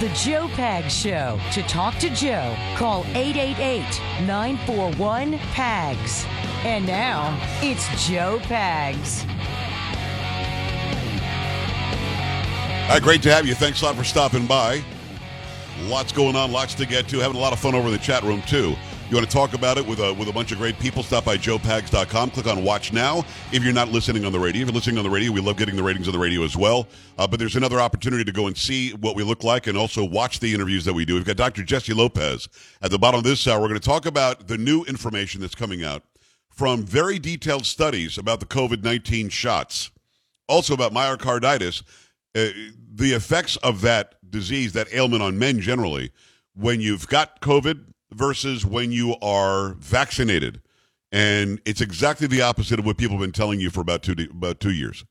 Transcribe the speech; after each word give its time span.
the 0.00 0.08
Joe 0.10 0.46
Pag 0.48 0.90
Show. 0.90 1.40
To 1.52 1.62
talk 1.62 1.96
to 2.00 2.10
Joe, 2.10 2.54
call 2.76 3.04
888 3.14 3.82
941 4.26 5.38
PAGS. 5.38 6.26
And 6.64 6.86
now, 6.86 7.38
it's 7.62 8.06
Joe 8.06 8.38
Pags. 8.42 9.26
All 12.82 12.92
right, 12.92 13.02
great 13.02 13.22
to 13.22 13.32
have 13.32 13.46
you. 13.46 13.54
Thanks 13.54 13.80
a 13.80 13.86
lot 13.86 13.96
for 13.96 14.04
stopping 14.04 14.46
by. 14.46 14.84
Lots 15.84 16.12
going 16.12 16.36
on, 16.36 16.52
lots 16.52 16.74
to 16.74 16.84
get 16.84 17.08
to. 17.08 17.18
Having 17.18 17.38
a 17.38 17.40
lot 17.40 17.54
of 17.54 17.58
fun 17.58 17.74
over 17.74 17.86
in 17.86 17.92
the 17.92 17.98
chat 17.98 18.22
room, 18.22 18.42
too. 18.42 18.76
You 19.08 19.14
want 19.14 19.30
to 19.30 19.32
talk 19.32 19.54
about 19.54 19.78
it 19.78 19.86
with 19.86 20.00
a, 20.00 20.12
with 20.14 20.26
a 20.28 20.32
bunch 20.32 20.50
of 20.50 20.58
great 20.58 20.76
people? 20.80 21.04
Stop 21.04 21.24
by 21.24 21.36
joepags.com. 21.36 22.30
Click 22.30 22.48
on 22.48 22.64
Watch 22.64 22.92
Now 22.92 23.24
if 23.52 23.62
you're 23.62 23.72
not 23.72 23.88
listening 23.88 24.24
on 24.24 24.32
the 24.32 24.40
radio. 24.40 24.62
If 24.62 24.66
you're 24.66 24.74
listening 24.74 24.98
on 24.98 25.04
the 25.04 25.10
radio, 25.10 25.30
we 25.30 25.40
love 25.40 25.56
getting 25.56 25.76
the 25.76 25.82
ratings 25.84 26.08
on 26.08 26.12
the 26.12 26.18
radio 26.18 26.42
as 26.42 26.56
well. 26.56 26.88
Uh, 27.16 27.24
but 27.24 27.38
there's 27.38 27.54
another 27.54 27.78
opportunity 27.78 28.24
to 28.24 28.32
go 28.32 28.48
and 28.48 28.58
see 28.58 28.94
what 28.94 29.14
we 29.14 29.22
look 29.22 29.44
like 29.44 29.68
and 29.68 29.78
also 29.78 30.04
watch 30.04 30.40
the 30.40 30.52
interviews 30.52 30.84
that 30.86 30.92
we 30.92 31.04
do. 31.04 31.14
We've 31.14 31.24
got 31.24 31.36
Dr. 31.36 31.62
Jesse 31.62 31.94
Lopez 31.94 32.48
at 32.82 32.90
the 32.90 32.98
bottom 32.98 33.18
of 33.18 33.24
this 33.24 33.46
hour. 33.46 33.60
We're 33.60 33.68
going 33.68 33.78
to 33.78 33.88
talk 33.88 34.06
about 34.06 34.48
the 34.48 34.58
new 34.58 34.82
information 34.86 35.40
that's 35.40 35.54
coming 35.54 35.84
out 35.84 36.02
from 36.50 36.82
very 36.82 37.20
detailed 37.20 37.64
studies 37.64 38.18
about 38.18 38.40
the 38.40 38.46
COVID 38.46 38.82
19 38.82 39.28
shots, 39.28 39.92
also 40.48 40.74
about 40.74 40.92
myocarditis, 40.92 41.84
uh, 42.34 42.48
the 42.92 43.12
effects 43.12 43.56
of 43.58 43.82
that 43.82 44.16
disease, 44.28 44.72
that 44.72 44.92
ailment 44.92 45.22
on 45.22 45.38
men 45.38 45.60
generally, 45.60 46.10
when 46.56 46.80
you've 46.80 47.06
got 47.06 47.40
COVID 47.40 47.84
versus 48.12 48.64
when 48.64 48.92
you 48.92 49.16
are 49.22 49.74
vaccinated. 49.74 50.60
And 51.12 51.60
it's 51.64 51.80
exactly 51.80 52.26
the 52.26 52.42
opposite 52.42 52.78
of 52.78 52.86
what 52.86 52.96
people 52.98 53.16
have 53.16 53.22
been 53.22 53.32
telling 53.32 53.60
you 53.60 53.70
for 53.70 53.80
about 53.80 54.02
two, 54.02 54.14
about 54.30 54.60
two 54.60 54.72
years. 54.72 55.04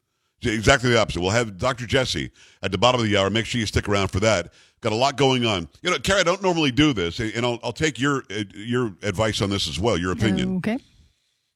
Exactly 0.44 0.90
the 0.92 1.00
opposite. 1.00 1.22
We'll 1.22 1.32
have 1.32 1.58
Dr. 1.58 1.86
Jesse 1.86 2.32
at 2.62 2.72
the 2.72 2.78
bottom 2.78 3.02
of 3.02 3.08
the 3.08 3.18
hour. 3.18 3.30
Make 3.30 3.46
sure 3.46 3.60
you 3.60 3.66
stick 3.66 3.88
around 3.88 4.10
for 4.10 4.20
that. 4.20 4.54
Got 4.82 4.92
a 4.92 4.96
lot 4.96 5.18
going 5.18 5.46
on. 5.46 5.68
You 5.82 5.90
know, 5.90 5.98
Carrie, 5.98 6.20
I 6.20 6.24
don't 6.24 6.44
normally 6.44 6.72
do 6.72 6.94
this, 6.94 7.20
and 7.20 7.44
I'll, 7.44 7.60
I'll 7.64 7.74
take 7.74 7.98
your 8.00 8.24
uh, 8.30 8.44
your 8.54 8.94
advice 9.02 9.42
on 9.42 9.50
this 9.50 9.68
as 9.68 9.80
well, 9.80 9.98
your 9.98 10.12
opinion. 10.12 10.58
Okay. 10.58 10.78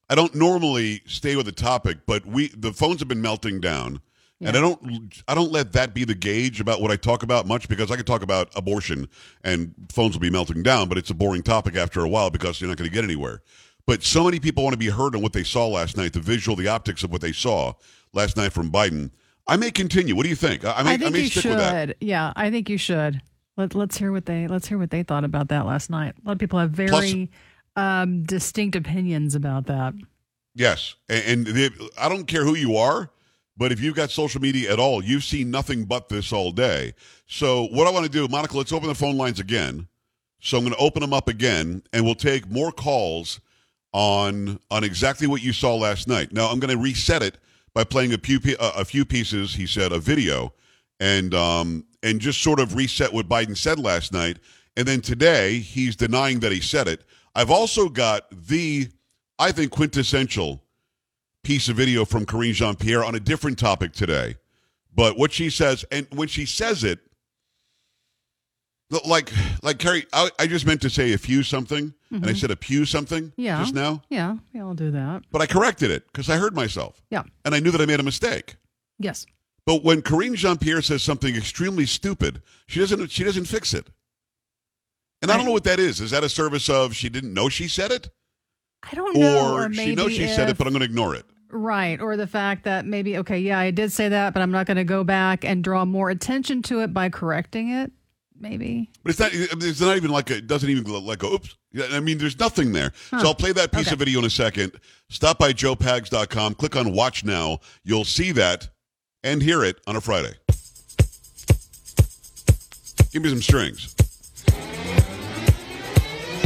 I 0.09 0.15
don't 0.15 0.33
normally 0.33 1.01
stay 1.05 1.35
with 1.35 1.45
the 1.45 1.51
topic, 1.51 1.99
but 2.07 2.25
we 2.25 2.47
the 2.47 2.73
phones 2.73 2.99
have 2.99 3.07
been 3.07 3.21
melting 3.21 3.59
down, 3.59 4.01
and 4.41 4.55
I 4.55 4.61
don't 4.61 5.21
I 5.27 5.35
don't 5.35 5.51
let 5.51 5.73
that 5.73 5.93
be 5.93 6.05
the 6.05 6.15
gauge 6.15 6.61
about 6.61 6.81
what 6.81 6.91
I 6.91 6.95
talk 6.95 7.23
about 7.23 7.45
much 7.45 7.67
because 7.67 7.91
I 7.91 7.95
could 7.97 8.07
talk 8.07 8.21
about 8.21 8.49
abortion 8.55 9.09
and 9.43 9.73
phones 9.91 10.15
will 10.15 10.21
be 10.21 10.29
melting 10.29 10.63
down, 10.63 10.87
but 10.87 10.97
it's 10.97 11.09
a 11.09 11.13
boring 11.13 11.43
topic 11.43 11.75
after 11.75 12.01
a 12.01 12.09
while 12.09 12.29
because 12.29 12.61
you're 12.61 12.69
not 12.69 12.77
going 12.77 12.89
to 12.89 12.93
get 12.93 13.03
anywhere. 13.03 13.41
But 13.85 14.03
so 14.03 14.23
many 14.23 14.39
people 14.39 14.63
want 14.63 14.73
to 14.73 14.77
be 14.77 14.89
heard 14.89 15.15
on 15.15 15.21
what 15.21 15.33
they 15.33 15.43
saw 15.43 15.67
last 15.67 15.97
night, 15.97 16.13
the 16.13 16.19
visual, 16.19 16.55
the 16.55 16.67
optics 16.67 17.03
of 17.03 17.11
what 17.11 17.21
they 17.21 17.31
saw 17.31 17.73
last 18.13 18.37
night 18.37 18.53
from 18.53 18.71
Biden. 18.71 19.11
I 19.47 19.57
may 19.57 19.71
continue. 19.71 20.15
What 20.15 20.23
do 20.23 20.29
you 20.29 20.35
think? 20.35 20.63
I 20.63 20.83
may, 20.83 20.93
I 20.93 20.97
think 20.97 21.13
may 21.13 21.21
you 21.21 21.27
stick 21.27 21.41
should. 21.43 21.49
with 21.49 21.59
that. 21.59 21.95
Yeah, 21.99 22.31
I 22.35 22.51
think 22.51 22.69
you 22.69 22.77
should. 22.77 23.21
Let, 23.57 23.73
let's 23.75 23.97
hear 23.97 24.11
what 24.11 24.25
they 24.25 24.47
let's 24.47 24.67
hear 24.67 24.77
what 24.77 24.91
they 24.91 25.03
thought 25.03 25.23
about 25.23 25.49
that 25.49 25.65
last 25.65 25.89
night. 25.89 26.13
A 26.23 26.27
lot 26.27 26.33
of 26.33 26.39
people 26.39 26.59
have 26.59 26.71
very 26.71 27.29
um, 27.75 28.23
distinct 28.23 28.75
opinions 28.75 29.35
about 29.35 29.65
that. 29.65 29.95
Yes, 30.55 30.95
and, 31.09 31.47
and 31.47 31.55
the, 31.55 31.91
I 31.97 32.09
don't 32.09 32.25
care 32.25 32.43
who 32.43 32.55
you 32.55 32.77
are, 32.77 33.09
but 33.59 33.73
if 33.73 33.81
you've 33.81 33.95
got 33.95 34.09
social 34.09 34.39
media 34.41 34.71
at 34.71 34.79
all, 34.79 35.03
you've 35.03 35.25
seen 35.25 35.51
nothing 35.51 35.83
but 35.83 36.07
this 36.07 36.31
all 36.31 36.51
day. 36.51 36.93
So 37.27 37.65
what 37.67 37.87
I 37.87 37.91
want 37.91 38.05
to 38.05 38.11
do, 38.11 38.25
Monica, 38.29 38.57
let's 38.57 38.71
open 38.71 38.87
the 38.87 38.95
phone 38.95 39.17
lines 39.17 39.41
again. 39.41 39.87
So 40.39 40.57
I'm 40.57 40.63
going 40.63 40.73
to 40.73 40.79
open 40.79 41.01
them 41.01 41.13
up 41.13 41.27
again, 41.27 41.83
and 41.91 42.05
we'll 42.05 42.15
take 42.15 42.49
more 42.49 42.71
calls 42.71 43.41
on 43.91 44.59
on 44.71 44.83
exactly 44.85 45.27
what 45.27 45.43
you 45.43 45.51
saw 45.51 45.75
last 45.75 46.07
night. 46.07 46.31
Now 46.31 46.47
I'm 46.47 46.59
going 46.59 46.75
to 46.75 46.81
reset 46.81 47.21
it 47.21 47.37
by 47.73 47.83
playing 47.83 48.13
a 48.13 48.17
few 48.17 48.39
a 48.59 48.85
few 48.85 49.03
pieces. 49.03 49.53
He 49.53 49.67
said 49.67 49.91
a 49.91 49.99
video, 49.99 50.53
and 51.01 51.33
um 51.33 51.85
and 52.01 52.21
just 52.21 52.41
sort 52.41 52.61
of 52.61 52.75
reset 52.75 53.11
what 53.11 53.27
Biden 53.27 53.57
said 53.57 53.77
last 53.77 54.13
night. 54.13 54.37
And 54.77 54.87
then 54.87 55.01
today 55.01 55.59
he's 55.59 55.97
denying 55.97 56.39
that 56.39 56.53
he 56.53 56.61
said 56.61 56.87
it. 56.87 57.03
I've 57.35 57.51
also 57.51 57.89
got 57.89 58.23
the 58.31 58.87
I 59.37 59.51
think 59.51 59.71
quintessential 59.71 60.63
piece 61.43 61.69
of 61.69 61.75
video 61.75 62.05
from 62.05 62.25
Karine 62.25 62.53
Jean 62.53 62.75
Pierre 62.75 63.03
on 63.03 63.15
a 63.15 63.19
different 63.19 63.57
topic 63.59 63.93
today. 63.93 64.35
But 64.93 65.17
what 65.17 65.31
she 65.31 65.49
says, 65.49 65.85
and 65.91 66.07
when 66.11 66.27
she 66.27 66.45
says 66.45 66.83
it, 66.83 66.99
like 69.05 69.31
like 69.61 69.77
Carrie, 69.77 70.05
I, 70.11 70.31
I 70.39 70.47
just 70.47 70.65
meant 70.65 70.81
to 70.81 70.89
say 70.89 71.13
a 71.13 71.17
few 71.17 71.43
something, 71.43 71.93
and 72.09 72.25
I 72.25 72.33
said 72.33 72.49
a 72.49 72.55
pew 72.55 72.85
something 72.85 73.25
Mm-hmm. 73.25 73.41
Yeah. 73.41 73.59
just 73.61 73.73
now, 73.75 74.01
Yeah, 74.09 74.37
yeah, 74.51 74.61
I'll 74.61 74.73
do 74.73 74.89
that. 74.91 75.23
but 75.31 75.41
I 75.41 75.45
corrected 75.45 75.91
it 75.91 76.07
because 76.07 76.27
I 76.29 76.37
heard 76.37 76.55
myself, 76.55 77.01
Yeah. 77.11 77.23
and 77.45 77.53
I 77.53 77.59
knew 77.59 77.69
that 77.71 77.81
I 77.81 77.85
made 77.85 77.99
a 77.99 78.03
mistake. 78.03 78.55
Yes. 78.97 79.27
But 79.65 79.83
when 79.83 80.01
Karine 80.01 80.33
Jean 80.35 80.57
Pierre 80.57 80.81
says 80.81 81.03
something 81.03 81.35
extremely 81.35 81.85
stupid, 81.85 82.41
she 82.65 82.79
doesn't 82.79 83.11
she 83.11 83.23
doesn't 83.23 83.45
fix 83.45 83.73
it. 83.75 83.87
And 85.21 85.29
I 85.31 85.37
don't 85.37 85.45
know 85.45 85.51
what 85.51 85.65
that 85.65 85.79
is. 85.79 86.01
Is 86.01 86.09
that 86.11 86.23
a 86.23 86.29
service 86.29 86.67
of 86.69 86.95
she 86.95 87.09
didn't 87.09 87.33
know 87.33 87.47
she 87.49 87.67
said 87.67 87.91
it, 87.91 88.09
I 88.83 88.95
don't 88.95 89.15
know. 89.17 89.53
or, 89.55 89.65
Or, 89.65 89.73
she 89.73 89.95
knows 89.95 90.07
maybe 90.11 90.27
she 90.27 90.27
said 90.27 90.49
it, 90.49 90.57
but 90.57 90.67
I'm 90.67 90.73
going 90.73 90.79
to 90.81 90.85
ignore 90.85 91.15
it? 91.15 91.25
Right. 91.51 91.99
Or 91.99 92.15
the 92.15 92.27
fact 92.27 92.63
that 92.65 92.85
maybe, 92.85 93.17
okay, 93.17 93.39
yeah, 93.39 93.59
I 93.59 93.71
did 93.71 93.91
say 93.91 94.09
that, 94.09 94.33
but 94.33 94.41
I'm 94.41 94.51
not 94.51 94.65
going 94.67 94.77
to 94.77 94.83
go 94.83 95.03
back 95.03 95.43
and 95.43 95.63
draw 95.63 95.83
more 95.85 96.09
attention 96.09 96.61
to 96.63 96.81
it 96.81 96.93
by 96.93 97.09
correcting 97.09 97.69
it. 97.71 97.91
Maybe. 98.41 98.89
But 99.03 99.09
it's 99.09 99.19
not. 99.19 99.31
It's 99.33 99.81
not 99.81 99.97
even 99.97 100.11
like 100.11 100.29
a, 100.29 100.37
it 100.37 100.47
doesn't 100.47 100.69
even 100.69 100.85
like 101.05 101.19
go, 101.19 101.33
oops. 101.33 101.57
I 101.91 101.99
mean, 101.99 102.17
there's 102.19 102.39
nothing 102.39 102.71
there. 102.71 102.93
So 103.09 103.17
I'll 103.17 103.35
play 103.35 103.51
that 103.51 103.73
piece 103.73 103.87
Okay. 103.87 103.93
of 103.93 103.99
video 103.99 104.19
in 104.19 104.25
a 104.25 104.29
second. 104.29 104.71
Stop 105.09 105.39
by 105.39 105.51
joepags.com. 105.51 106.53
Click 106.55 106.77
on 106.77 106.93
Watch 106.93 107.25
Now. 107.25 107.59
You'll 107.83 108.05
see 108.05 108.31
that 108.31 108.69
and 109.25 109.41
hear 109.43 109.65
it 109.65 109.81
on 109.87 109.97
a 109.97 110.01
Friday. 110.01 110.35
Give 113.11 113.23
me 113.23 113.29
some 113.29 113.41
strings. 113.41 113.93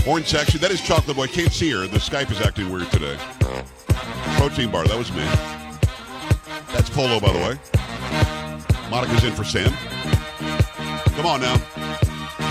Horn 0.04 0.26
section. 0.26 0.60
That 0.60 0.72
is 0.72 0.82
Chocolate 0.82 1.16
Boy. 1.16 1.28
Can't 1.28 1.54
see 1.54 1.72
her. 1.72 1.88
The 1.88 1.98
Skype 1.98 2.30
is 2.30 2.42
acting 2.42 2.70
weird 2.70 2.92
today. 2.92 3.18
Protein 4.36 4.70
bar. 4.70 4.86
That 4.86 4.98
was 4.98 5.14
me. 5.14 5.24
That's 6.74 6.90
Polo, 6.90 7.22
by 7.22 7.32
the 7.32 7.40
way. 7.40 7.58
Monica's 8.90 9.24
in 9.24 9.32
for 9.32 9.46
Sam. 9.46 9.72
Come 11.16 11.26
on 11.26 11.40
now. 11.40 11.56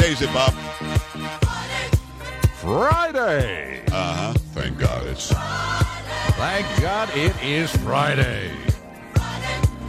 Days 0.00 0.22
it, 0.22 0.32
Bob. 0.32 0.54
Friday. 2.54 3.82
Uh 3.88 4.14
huh. 4.14 4.32
Thank 4.54 4.78
God. 4.78 5.06
It's 5.06 5.28
Thank 6.36 6.80
God 6.80 7.10
it 7.14 7.36
is 7.44 7.70
Friday. 7.78 8.50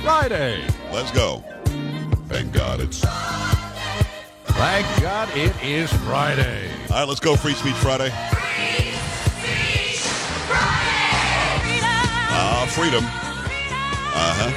Friday. 0.02 0.68
let's 0.92 1.12
go. 1.12 1.42
Thank 2.28 2.52
God. 2.52 2.82
It's 2.82 3.00
Thank 4.52 5.02
God 5.02 5.30
it 5.34 5.56
is 5.64 5.94
Friday. 6.04 6.73
Right. 7.00 7.08
Let's 7.08 7.20
go. 7.20 7.36
Free 7.36 7.54
Speech 7.54 7.76
Friday. 7.76 8.10
Ah, 12.36 12.66
freedom. 12.70 13.04
Uh 14.14 14.34
huh. 14.38 14.52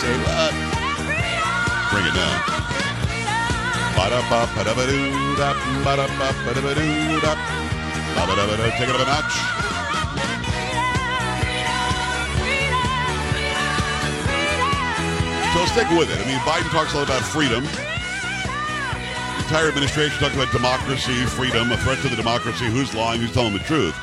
Say 0.00 0.14
what? 0.26 0.52
Bring 1.92 2.06
it 2.06 2.14
down. 2.14 2.50
Take 8.78 8.88
it 8.88 8.94
up 8.94 9.00
a 9.00 9.04
notch. 9.04 9.34
So 15.54 15.66
stick 15.66 15.90
with 15.90 16.10
it. 16.10 16.18
I 16.18 16.26
mean, 16.26 16.38
Biden 16.40 16.70
talks 16.70 16.94
a 16.94 16.96
lot 16.96 17.04
about 17.04 17.22
freedom. 17.22 17.64
Entire 19.50 19.66
administration 19.66 20.16
talks 20.20 20.36
about 20.36 20.52
democracy, 20.52 21.24
freedom, 21.26 21.72
a 21.72 21.76
threat 21.78 21.98
to 22.02 22.08
the 22.08 22.14
democracy. 22.14 22.66
Who's 22.66 22.94
lying? 22.94 23.20
Who's 23.20 23.32
telling 23.32 23.52
the 23.52 23.58
truth? 23.58 23.96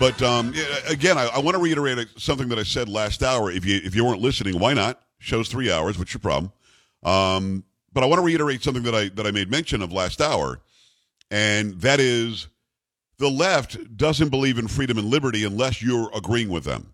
But 0.00 0.20
um, 0.22 0.52
again, 0.88 1.16
I, 1.16 1.28
I 1.28 1.38
want 1.38 1.54
to 1.54 1.62
reiterate 1.62 2.08
something 2.16 2.48
that 2.48 2.58
I 2.58 2.64
said 2.64 2.88
last 2.88 3.22
hour. 3.22 3.48
If 3.48 3.64
you 3.64 3.80
if 3.84 3.94
you 3.94 4.04
weren't 4.04 4.20
listening, 4.20 4.58
why 4.58 4.74
not? 4.74 5.00
Show's 5.20 5.48
three 5.48 5.70
hours. 5.70 6.00
What's 6.00 6.12
your 6.12 6.18
problem? 6.18 6.50
Um, 7.04 7.62
but 7.92 8.02
I 8.02 8.08
want 8.08 8.18
to 8.18 8.24
reiterate 8.24 8.64
something 8.64 8.82
that 8.82 8.94
I 8.96 9.08
that 9.10 9.24
I 9.24 9.30
made 9.30 9.48
mention 9.48 9.82
of 9.82 9.92
last 9.92 10.20
hour, 10.20 10.62
and 11.30 11.74
that 11.80 12.00
is 12.00 12.48
the 13.18 13.30
left 13.30 13.96
doesn't 13.96 14.30
believe 14.30 14.58
in 14.58 14.66
freedom 14.66 14.98
and 14.98 15.06
liberty 15.06 15.44
unless 15.44 15.80
you're 15.80 16.10
agreeing 16.12 16.48
with 16.48 16.64
them. 16.64 16.92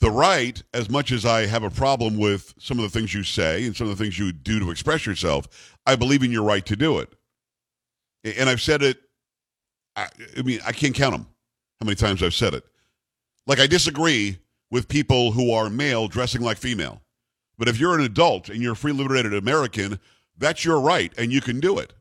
The 0.00 0.10
right, 0.10 0.60
as 0.72 0.88
much 0.88 1.12
as 1.12 1.26
I 1.26 1.44
have 1.44 1.62
a 1.62 1.70
problem 1.70 2.16
with 2.16 2.54
some 2.58 2.78
of 2.78 2.82
the 2.82 2.88
things 2.88 3.12
you 3.12 3.22
say 3.22 3.66
and 3.66 3.76
some 3.76 3.88
of 3.88 3.96
the 3.96 4.02
things 4.02 4.18
you 4.18 4.32
do 4.32 4.58
to 4.58 4.70
express 4.70 5.04
yourself, 5.04 5.69
I 5.86 5.96
believe 5.96 6.22
in 6.22 6.32
your 6.32 6.44
right 6.44 6.64
to 6.66 6.76
do 6.76 6.98
it. 6.98 7.12
And 8.24 8.48
I've 8.48 8.60
said 8.60 8.82
it, 8.82 8.98
I, 9.96 10.08
I 10.36 10.42
mean, 10.42 10.60
I 10.66 10.72
can't 10.72 10.94
count 10.94 11.12
them 11.12 11.26
how 11.80 11.86
many 11.86 11.96
times 11.96 12.22
I've 12.22 12.34
said 12.34 12.54
it. 12.54 12.64
Like, 13.46 13.58
I 13.58 13.66
disagree 13.66 14.38
with 14.70 14.88
people 14.88 15.32
who 15.32 15.52
are 15.52 15.68
male 15.70 16.06
dressing 16.06 16.42
like 16.42 16.58
female. 16.58 17.00
But 17.58 17.68
if 17.68 17.78
you're 17.78 17.94
an 17.94 18.04
adult 18.04 18.48
and 18.48 18.62
you're 18.62 18.72
a 18.72 18.76
free 18.76 18.92
liberated 18.92 19.34
American, 19.34 19.98
that's 20.38 20.64
your 20.64 20.80
right 20.80 21.12
and 21.18 21.32
you 21.32 21.40
can 21.40 21.60
do 21.60 21.78
it. 21.78 21.92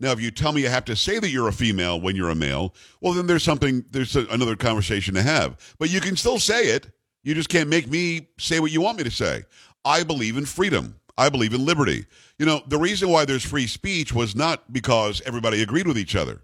Now, 0.00 0.12
if 0.12 0.20
you 0.20 0.30
tell 0.30 0.52
me 0.52 0.62
you 0.62 0.68
have 0.68 0.84
to 0.84 0.94
say 0.94 1.18
that 1.18 1.30
you're 1.30 1.48
a 1.48 1.52
female 1.52 2.00
when 2.00 2.14
you're 2.14 2.30
a 2.30 2.34
male, 2.34 2.74
well, 3.00 3.12
then 3.12 3.26
there's 3.26 3.42
something, 3.42 3.84
there's 3.90 4.14
a, 4.14 4.26
another 4.26 4.54
conversation 4.54 5.14
to 5.14 5.22
have. 5.22 5.74
But 5.78 5.90
you 5.90 6.00
can 6.00 6.16
still 6.16 6.38
say 6.38 6.66
it. 6.66 6.90
You 7.24 7.34
just 7.34 7.48
can't 7.48 7.68
make 7.68 7.90
me 7.90 8.28
say 8.38 8.60
what 8.60 8.70
you 8.70 8.80
want 8.80 8.98
me 8.98 9.04
to 9.04 9.10
say. 9.10 9.44
I 9.84 10.04
believe 10.04 10.36
in 10.36 10.46
freedom. 10.46 10.97
I 11.18 11.28
believe 11.28 11.52
in 11.52 11.66
liberty. 11.66 12.06
You 12.38 12.46
know, 12.46 12.62
the 12.68 12.78
reason 12.78 13.10
why 13.10 13.24
there's 13.24 13.44
free 13.44 13.66
speech 13.66 14.14
was 14.14 14.36
not 14.36 14.72
because 14.72 15.20
everybody 15.26 15.60
agreed 15.60 15.88
with 15.88 15.98
each 15.98 16.16
other. 16.16 16.40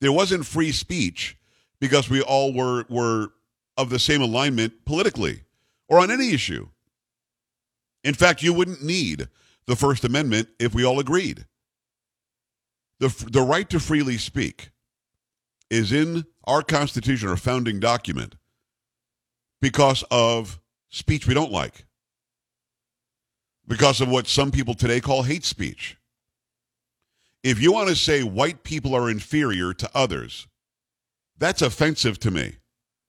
There 0.00 0.12
wasn't 0.12 0.46
free 0.46 0.72
speech 0.72 1.36
because 1.80 2.10
we 2.10 2.20
all 2.20 2.52
were 2.52 2.84
were 2.88 3.32
of 3.76 3.90
the 3.90 3.98
same 3.98 4.20
alignment 4.20 4.84
politically 4.84 5.42
or 5.88 5.98
on 5.98 6.10
any 6.10 6.32
issue. 6.32 6.68
In 8.04 8.14
fact, 8.14 8.42
you 8.42 8.52
wouldn't 8.52 8.82
need 8.82 9.28
the 9.66 9.76
First 9.76 10.04
Amendment 10.04 10.48
if 10.58 10.74
we 10.74 10.84
all 10.84 11.00
agreed. 11.00 11.46
The, 13.00 13.08
the 13.30 13.42
right 13.42 13.68
to 13.70 13.80
freely 13.80 14.18
speak 14.18 14.70
is 15.70 15.92
in 15.92 16.24
our 16.44 16.62
Constitution, 16.62 17.28
our 17.28 17.36
founding 17.36 17.78
document, 17.78 18.34
because 19.60 20.04
of 20.10 20.60
speech 20.88 21.26
we 21.26 21.34
don't 21.34 21.52
like, 21.52 21.84
because 23.68 24.00
of 24.00 24.08
what 24.08 24.26
some 24.26 24.50
people 24.50 24.74
today 24.74 25.00
call 25.00 25.22
hate 25.22 25.44
speech. 25.44 25.96
If 27.44 27.60
you 27.60 27.72
want 27.72 27.88
to 27.88 27.96
say 27.96 28.22
white 28.22 28.64
people 28.64 28.94
are 28.94 29.10
inferior 29.10 29.72
to 29.74 29.90
others, 29.94 30.48
that's 31.38 31.62
offensive 31.62 32.18
to 32.20 32.30
me, 32.30 32.56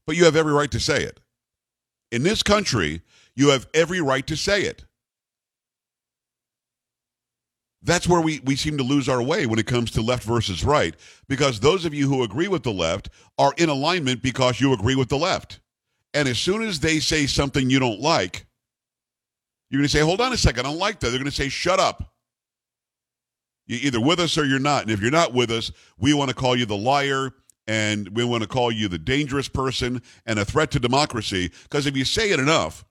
but 0.05 0.15
you 0.15 0.25
have 0.25 0.35
every 0.35 0.53
right 0.53 0.69
to 0.71 0.79
say 0.79 1.03
it. 1.03 1.19
In 2.11 2.23
this 2.23 2.43
country, 2.43 3.01
you 3.35 3.49
have 3.49 3.67
every 3.73 4.01
right 4.01 4.25
to 4.27 4.35
say 4.35 4.63
it. 4.63 4.85
That's 7.81 8.07
where 8.07 8.19
we, 8.19 8.41
we 8.43 8.57
seem 8.57 8.77
to 8.77 8.83
lose 8.83 9.07
our 9.07 9.21
way 9.21 9.45
when 9.45 9.57
it 9.57 9.65
comes 9.65 9.91
to 9.91 10.01
left 10.01 10.23
versus 10.23 10.65
right, 10.65 10.95
because 11.29 11.59
those 11.59 11.85
of 11.85 11.93
you 11.93 12.09
who 12.09 12.23
agree 12.23 12.49
with 12.49 12.63
the 12.63 12.73
left 12.73 13.09
are 13.37 13.53
in 13.57 13.69
alignment 13.69 14.21
because 14.21 14.59
you 14.59 14.73
agree 14.73 14.95
with 14.95 15.07
the 15.07 15.17
left. 15.17 15.61
And 16.13 16.27
as 16.27 16.37
soon 16.37 16.61
as 16.61 16.81
they 16.81 16.99
say 16.99 17.25
something 17.25 17.69
you 17.69 17.79
don't 17.79 18.01
like, 18.01 18.45
you're 19.69 19.79
going 19.79 19.87
to 19.87 19.91
say, 19.91 19.99
hold 19.99 20.21
on 20.21 20.33
a 20.33 20.37
second, 20.37 20.65
I 20.65 20.69
don't 20.69 20.79
like 20.79 20.99
that. 20.99 21.09
They're 21.09 21.19
going 21.19 21.29
to 21.29 21.35
say, 21.35 21.49
shut 21.49 21.79
up. 21.79 22.13
You're 23.67 23.81
either 23.81 24.01
with 24.01 24.19
us 24.19 24.37
or 24.37 24.45
you're 24.45 24.59
not. 24.59 24.83
And 24.83 24.91
if 24.91 25.01
you're 25.01 25.11
not 25.11 25.33
with 25.33 25.51
us, 25.51 25.71
we 25.97 26.13
want 26.13 26.29
to 26.29 26.35
call 26.35 26.55
you 26.55 26.65
the 26.65 26.77
liar 26.77 27.31
and 27.67 28.09
we 28.15 28.23
want 28.23 28.41
to 28.41 28.49
call 28.49 28.71
you 28.71 28.87
the 28.87 28.97
dangerous 28.97 29.47
person 29.47 30.01
and 30.25 30.39
a 30.39 30.45
threat 30.45 30.71
to 30.71 30.79
democracy. 30.79 31.51
Because 31.63 31.85
if 31.85 31.95
you 31.95 32.03
say 32.03 32.31
it 32.31 32.39
enough, 32.39 32.83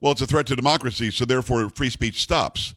well, 0.00 0.12
it's 0.12 0.20
a 0.20 0.26
threat 0.26 0.46
to 0.46 0.56
democracy, 0.56 1.10
so 1.12 1.24
therefore 1.24 1.68
free 1.70 1.90
speech 1.90 2.22
stops. 2.22 2.74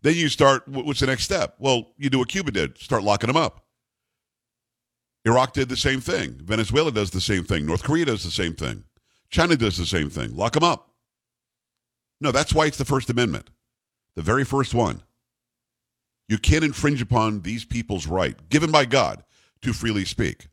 Then 0.00 0.14
you 0.14 0.28
start, 0.28 0.66
what's 0.66 1.00
the 1.00 1.06
next 1.06 1.24
step? 1.24 1.56
Well, 1.58 1.92
you 1.98 2.08
do 2.08 2.20
what 2.20 2.28
Cuba 2.28 2.52
did 2.52 2.78
start 2.78 3.02
locking 3.02 3.26
them 3.26 3.36
up. 3.36 3.66
Iraq 5.26 5.52
did 5.52 5.68
the 5.68 5.76
same 5.76 6.00
thing. 6.00 6.40
Venezuela 6.42 6.92
does 6.92 7.10
the 7.10 7.20
same 7.20 7.44
thing. 7.44 7.66
North 7.66 7.82
Korea 7.82 8.06
does 8.06 8.22
the 8.22 8.30
same 8.30 8.54
thing. 8.54 8.84
China 9.28 9.56
does 9.56 9.76
the 9.76 9.84
same 9.84 10.08
thing. 10.08 10.34
Lock 10.34 10.54
them 10.54 10.64
up. 10.64 10.87
No, 12.20 12.32
that's 12.32 12.52
why 12.52 12.66
it's 12.66 12.78
the 12.78 12.84
First 12.84 13.10
Amendment, 13.10 13.50
the 14.14 14.22
very 14.22 14.44
first 14.44 14.74
one. 14.74 15.02
You 16.28 16.38
can't 16.38 16.64
infringe 16.64 17.00
upon 17.00 17.42
these 17.42 17.64
people's 17.64 18.06
right, 18.06 18.36
given 18.48 18.70
by 18.70 18.84
God, 18.84 19.24
to 19.62 19.72
freely 19.72 20.04
speak. 20.04 20.48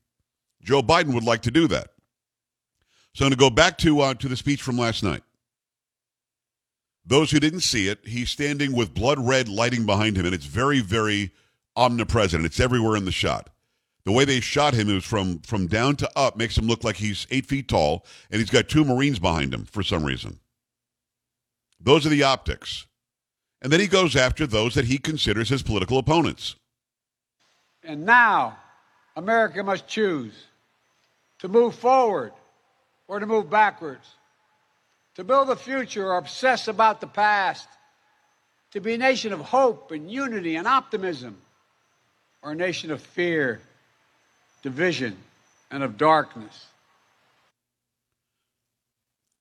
Joe 0.61 0.81
Biden 0.81 1.13
would 1.13 1.23
like 1.23 1.41
to 1.43 1.51
do 1.51 1.67
that. 1.67 1.89
So 3.13 3.25
I'm 3.25 3.29
going 3.29 3.31
to 3.31 3.37
go 3.37 3.49
back 3.49 3.77
to, 3.79 3.99
uh, 4.01 4.13
to 4.15 4.27
the 4.27 4.37
speech 4.37 4.61
from 4.61 4.77
last 4.77 5.03
night. 5.03 5.23
Those 7.05 7.31
who 7.31 7.39
didn't 7.39 7.59
see 7.61 7.87
it, 7.87 7.99
he's 8.05 8.29
standing 8.29 8.73
with 8.73 8.93
blood 8.93 9.19
red 9.19 9.47
lighting 9.47 9.85
behind 9.85 10.17
him, 10.17 10.25
and 10.25 10.33
it's 10.33 10.45
very, 10.45 10.79
very 10.79 11.31
omnipresent. 11.75 12.45
It's 12.45 12.59
everywhere 12.59 12.95
in 12.95 13.05
the 13.05 13.11
shot. 13.11 13.49
The 14.05 14.11
way 14.11 14.25
they 14.25 14.39
shot 14.39 14.73
him 14.73 14.89
is 14.89 15.03
from 15.03 15.39
from 15.39 15.67
down 15.67 15.95
to 15.97 16.09
up, 16.15 16.35
makes 16.35 16.57
him 16.57 16.67
look 16.67 16.83
like 16.83 16.97
he's 16.97 17.25
eight 17.31 17.45
feet 17.45 17.67
tall, 17.67 18.05
and 18.29 18.39
he's 18.39 18.49
got 18.49 18.69
two 18.69 18.85
Marines 18.85 19.19
behind 19.19 19.53
him 19.53 19.65
for 19.65 19.81
some 19.83 20.03
reason. 20.03 20.39
Those 21.79 22.05
are 22.05 22.09
the 22.09 22.23
optics. 22.23 22.87
And 23.61 23.71
then 23.71 23.79
he 23.79 23.87
goes 23.87 24.15
after 24.15 24.45
those 24.45 24.75
that 24.75 24.85
he 24.85 24.97
considers 24.97 25.49
his 25.49 25.63
political 25.63 25.97
opponents. 25.97 26.55
And 27.83 28.05
now, 28.05 28.57
America 29.15 29.63
must 29.63 29.87
choose 29.87 30.33
to 31.39 31.47
move 31.47 31.75
forward 31.75 32.33
or 33.07 33.19
to 33.19 33.25
move 33.25 33.49
backwards, 33.49 34.07
to 35.15 35.23
build 35.23 35.49
a 35.49 35.55
future 35.55 36.07
or 36.07 36.17
obsess 36.17 36.67
about 36.67 37.01
the 37.01 37.07
past, 37.07 37.67
to 38.71 38.81
be 38.81 38.95
a 38.95 38.97
nation 38.97 39.31
of 39.31 39.39
hope 39.39 39.91
and 39.91 40.11
unity 40.11 40.55
and 40.55 40.67
optimism, 40.67 41.37
or 42.41 42.51
a 42.51 42.55
nation 42.55 42.91
of 42.91 43.01
fear, 43.01 43.61
division, 44.63 45.15
and 45.71 45.83
of 45.83 45.97
darkness. 45.97 46.65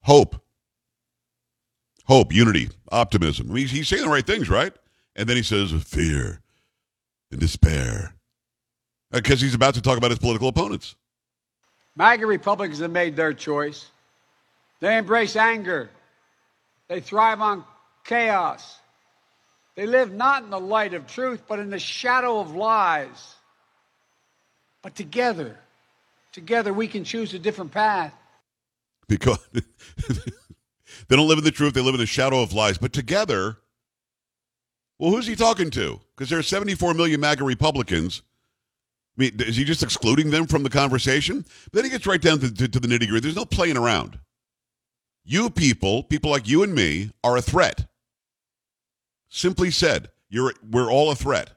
Hope. 0.02 0.44
Hope, 2.06 2.33
unity, 2.33 2.69
optimism. 2.93 3.51
I 3.51 3.55
mean, 3.55 3.67
he's 3.67 3.89
saying 3.89 4.03
the 4.03 4.09
right 4.09 4.27
things, 4.27 4.51
right? 4.51 4.73
And 5.17 5.29
then 5.29 5.37
he 5.37 5.43
says 5.43 5.73
fear 5.85 6.41
and 7.31 7.41
despair. 7.41 8.15
Uh, 9.12 9.19
because 9.19 9.41
he's 9.41 9.55
about 9.55 9.75
to 9.75 9.83
talk 9.83 9.97
about 9.97 10.11
his 10.11 10.19
political 10.19 10.49
opponents. 10.49 10.97
MAGA 11.97 12.27
Republicans 12.27 12.81
have 12.81 12.91
made 12.91 13.17
their 13.17 13.33
choice. 13.33 13.87
They 14.81 14.99
embrace 14.99 15.37
anger. 15.37 15.89
They 16.89 17.01
thrive 17.01 17.41
on 17.41 17.65
chaos. 18.05 18.79
They 19.77 19.87
live 19.87 20.12
not 20.12 20.43
in 20.45 20.51
the 20.51 20.61
light 20.61 20.95
of 20.95 21.06
truth, 21.06 21.43
but 21.49 21.59
in 21.59 21.71
the 21.71 21.79
shadow 21.79 22.39
of 22.39 22.55
lies. 22.55 23.35
But 24.83 24.95
together, 24.95 25.56
together 26.33 26.73
we 26.73 26.87
can 26.87 27.05
choose 27.05 27.33
a 27.35 27.39
different 27.39 27.73
path. 27.73 28.15
Because 29.06 29.39
they 31.08 31.17
don't 31.17 31.29
live 31.29 31.38
in 31.38 31.44
the 31.44 31.50
truth, 31.50 31.74
they 31.74 31.81
live 31.81 31.94
in 31.94 32.00
the 32.00 32.06
shadow 32.06 32.43
of 32.43 32.53
lies. 32.53 32.79
But 32.79 32.93
together, 32.93 33.58
well, 34.98 35.10
who's 35.10 35.26
he 35.26 35.36
talking 35.36 35.70
to? 35.70 36.00
Because 36.17 36.31
there 36.31 36.38
are 36.38 36.43
74 36.43 36.94
million 36.94 37.20
MAGA 37.20 37.44
Republicans. 37.44 38.22
I 39.17 39.22
mean, 39.22 39.32
is 39.41 39.56
he 39.56 39.64
just 39.64 39.82
excluding 39.82 40.31
them 40.31 40.46
from 40.46 40.62
the 40.62 40.70
conversation? 40.70 41.44
But 41.64 41.72
then 41.72 41.84
he 41.84 41.91
gets 41.91 42.06
right 42.06 42.20
down 42.20 42.41
to, 42.41 42.53
to, 42.53 42.69
to 42.69 42.81
the 42.81 42.88
nitty 42.88 43.08
gritty. 43.08 43.20
There's 43.20 43.36
no 43.36 43.44
playing 43.44 43.76
around. 43.76 44.19
You 45.24 45.50
people, 45.50 46.03
people 46.03 46.31
like 46.31 46.48
you 46.48 46.62
and 46.62 46.74
me, 46.74 47.10
are 47.22 47.36
a 47.36 47.43
threat. 47.43 47.86
Simply 49.29 49.70
said, 49.70 50.10
you're, 50.29 50.53
we're 50.70 50.91
all 50.91 51.10
a 51.10 51.14
threat. 51.14 51.50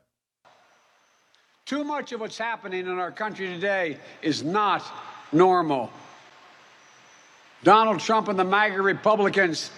Too 1.65 1.84
much 1.84 2.12
of 2.13 2.22
what's 2.22 2.38
happening 2.38 2.88
in 2.88 2.98
our 2.98 3.12
country 3.12 3.48
today 3.48 3.98
is 4.22 4.43
not 4.43 4.84
normal. 5.34 5.91
Donald 7.64 8.00
Trump 8.00 8.28
and 8.28 8.38
the 8.38 8.44
MAGA 8.44 8.82
Republicans 8.82 9.72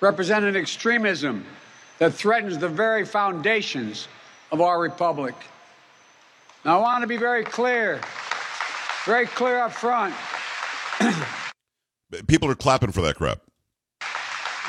represent 0.00 0.44
an 0.44 0.56
extremism 0.56 1.44
that 1.98 2.12
threatens 2.12 2.58
the 2.58 2.68
very 2.68 3.04
foundations 3.04 4.08
of 4.52 4.60
our 4.60 4.80
republic. 4.80 5.34
Now, 6.64 6.78
I 6.78 6.82
want 6.82 7.02
to 7.02 7.06
be 7.06 7.16
very 7.16 7.44
clear, 7.44 8.00
very 9.04 9.26
clear 9.26 9.58
up 9.58 9.72
front. 9.72 10.14
People 12.26 12.50
are 12.50 12.54
clapping 12.54 12.92
for 12.92 13.02
that 13.02 13.16
crap. 13.16 13.40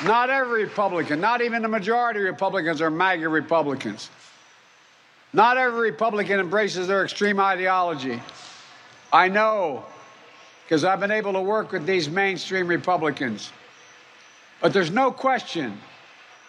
Not 0.04 0.30
every 0.30 0.64
Republican, 0.64 1.20
not 1.20 1.42
even 1.42 1.60
the 1.62 1.68
majority 1.68 2.20
of 2.20 2.26
Republicans 2.26 2.80
are 2.80 2.90
MAGA 2.90 3.28
Republicans. 3.28 4.10
Not 5.32 5.58
every 5.58 5.90
Republican 5.90 6.40
embraces 6.40 6.86
their 6.86 7.04
extreme 7.04 7.40
ideology. 7.40 8.22
I 9.12 9.28
know 9.28 9.84
because 10.68 10.84
I've 10.84 11.00
been 11.00 11.10
able 11.10 11.32
to 11.32 11.40
work 11.40 11.72
with 11.72 11.86
these 11.86 12.10
mainstream 12.10 12.66
Republicans. 12.66 13.52
But 14.60 14.74
there's 14.74 14.90
no 14.90 15.10
question 15.10 15.80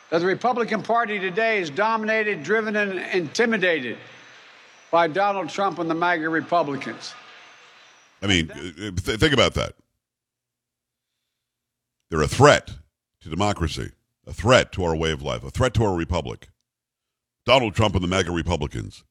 that 0.10 0.20
the 0.20 0.26
Republican 0.26 0.84
Party 0.84 1.20
today 1.20 1.62
is 1.62 1.70
dominated, 1.70 2.44
driven, 2.44 2.76
and 2.76 3.00
intimidated 3.14 3.98
by 4.92 5.08
Donald 5.08 5.48
Trump 5.48 5.80
and 5.80 5.90
the 5.90 5.96
MAGA 5.96 6.28
Republicans. 6.28 7.14
I 8.22 8.28
mean, 8.28 8.50
th- 8.50 9.20
think 9.20 9.32
about 9.32 9.54
that. 9.54 9.76
They're 12.10 12.22
a 12.22 12.28
threat 12.28 12.72
to 13.22 13.30
democracy, 13.30 13.92
a 14.28 14.34
threat 14.34 14.74
to 14.74 14.84
our 14.84 14.98
way 14.98 15.12
of 15.12 15.22
life, 15.22 15.46
a 15.46 15.50
threat 15.50 15.74
to 15.76 15.86
our 15.86 15.96
republic. 15.96 16.50
Donald 17.46 17.74
Trump 17.74 17.96
and 17.96 18.04
the 18.04 18.08
MAGA 18.10 18.32
Republicans. 18.32 19.06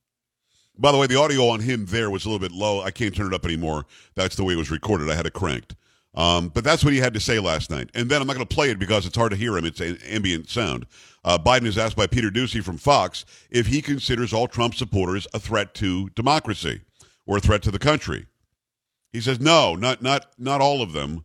By 0.78 0.92
the 0.92 0.98
way, 0.98 1.06
the 1.06 1.18
audio 1.18 1.48
on 1.48 1.60
him 1.60 1.86
there 1.86 2.08
was 2.08 2.24
a 2.24 2.28
little 2.28 2.38
bit 2.38 2.52
low. 2.52 2.82
I 2.82 2.90
can't 2.90 3.14
turn 3.14 3.26
it 3.26 3.34
up 3.34 3.44
anymore. 3.44 3.84
That's 4.14 4.36
the 4.36 4.44
way 4.44 4.54
it 4.54 4.58
was 4.58 4.70
recorded. 4.70 5.10
I 5.10 5.14
had 5.14 5.26
it 5.26 5.32
cranked. 5.32 5.74
Um, 6.14 6.48
but 6.48 6.64
that's 6.64 6.84
what 6.84 6.92
he 6.92 6.98
had 6.98 7.14
to 7.14 7.20
say 7.20 7.38
last 7.38 7.70
night. 7.70 7.90
And 7.94 8.08
then 8.08 8.20
I'm 8.20 8.26
not 8.26 8.36
going 8.36 8.46
to 8.46 8.54
play 8.54 8.70
it 8.70 8.78
because 8.78 9.06
it's 9.06 9.16
hard 9.16 9.30
to 9.30 9.36
hear 9.36 9.56
him. 9.56 9.64
It's 9.64 9.80
an 9.80 9.98
ambient 10.06 10.48
sound. 10.48 10.86
Uh, 11.24 11.38
Biden 11.38 11.66
is 11.66 11.78
asked 11.78 11.96
by 11.96 12.06
Peter 12.06 12.30
Doocy 12.30 12.62
from 12.62 12.78
Fox 12.78 13.24
if 13.50 13.66
he 13.66 13.82
considers 13.82 14.32
all 14.32 14.48
Trump 14.48 14.74
supporters 14.74 15.26
a 15.34 15.38
threat 15.38 15.74
to 15.74 16.08
democracy 16.10 16.80
or 17.26 17.36
a 17.36 17.40
threat 17.40 17.62
to 17.62 17.70
the 17.70 17.78
country. 17.78 18.26
He 19.12 19.20
says 19.20 19.40
no, 19.40 19.74
not 19.74 20.02
not 20.02 20.26
not 20.38 20.60
all 20.60 20.82
of 20.82 20.92
them, 20.92 21.24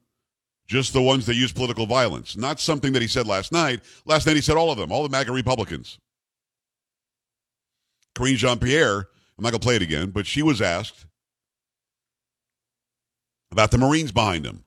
just 0.67 0.93
the 0.93 1.01
ones 1.01 1.25
that 1.25 1.35
use 1.35 1.51
political 1.51 1.85
violence. 1.85 2.37
Not 2.37 2.59
something 2.59 2.93
that 2.93 3.01
he 3.01 3.07
said 3.07 3.27
last 3.27 3.51
night. 3.51 3.81
Last 4.05 4.25
night 4.25 4.35
he 4.35 4.41
said 4.41 4.57
all 4.57 4.71
of 4.71 4.77
them, 4.77 4.91
all 4.91 5.03
the 5.03 5.09
MAGA 5.09 5.31
Republicans. 5.31 5.99
Karine 8.15 8.35
Jean 8.35 8.59
Pierre, 8.59 9.07
I'm 9.37 9.43
not 9.43 9.51
going 9.51 9.59
to 9.59 9.65
play 9.65 9.75
it 9.75 9.81
again, 9.81 10.11
but 10.11 10.27
she 10.27 10.41
was 10.41 10.61
asked 10.61 11.05
about 13.51 13.71
the 13.71 13.77
Marines 13.77 14.11
behind 14.11 14.45
him. 14.45 14.63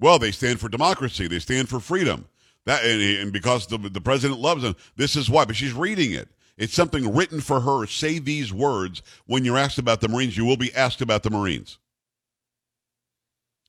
Well, 0.00 0.18
they 0.18 0.30
stand 0.30 0.60
for 0.60 0.68
democracy. 0.68 1.26
They 1.26 1.38
stand 1.38 1.68
for 1.68 1.80
freedom. 1.80 2.26
That 2.64 2.84
and, 2.84 3.00
and 3.00 3.32
because 3.32 3.66
the, 3.66 3.78
the 3.78 4.00
president 4.00 4.40
loves 4.40 4.62
them, 4.62 4.76
this 4.96 5.16
is 5.16 5.30
why. 5.30 5.44
But 5.44 5.56
she's 5.56 5.72
reading 5.72 6.12
it. 6.12 6.28
It's 6.58 6.74
something 6.74 7.14
written 7.14 7.40
for 7.40 7.60
her. 7.60 7.86
Say 7.86 8.18
these 8.18 8.52
words 8.52 9.02
when 9.26 9.44
you're 9.44 9.58
asked 9.58 9.78
about 9.78 10.00
the 10.00 10.08
Marines. 10.08 10.36
You 10.36 10.44
will 10.44 10.56
be 10.56 10.74
asked 10.74 11.00
about 11.00 11.22
the 11.22 11.30
Marines. 11.30 11.78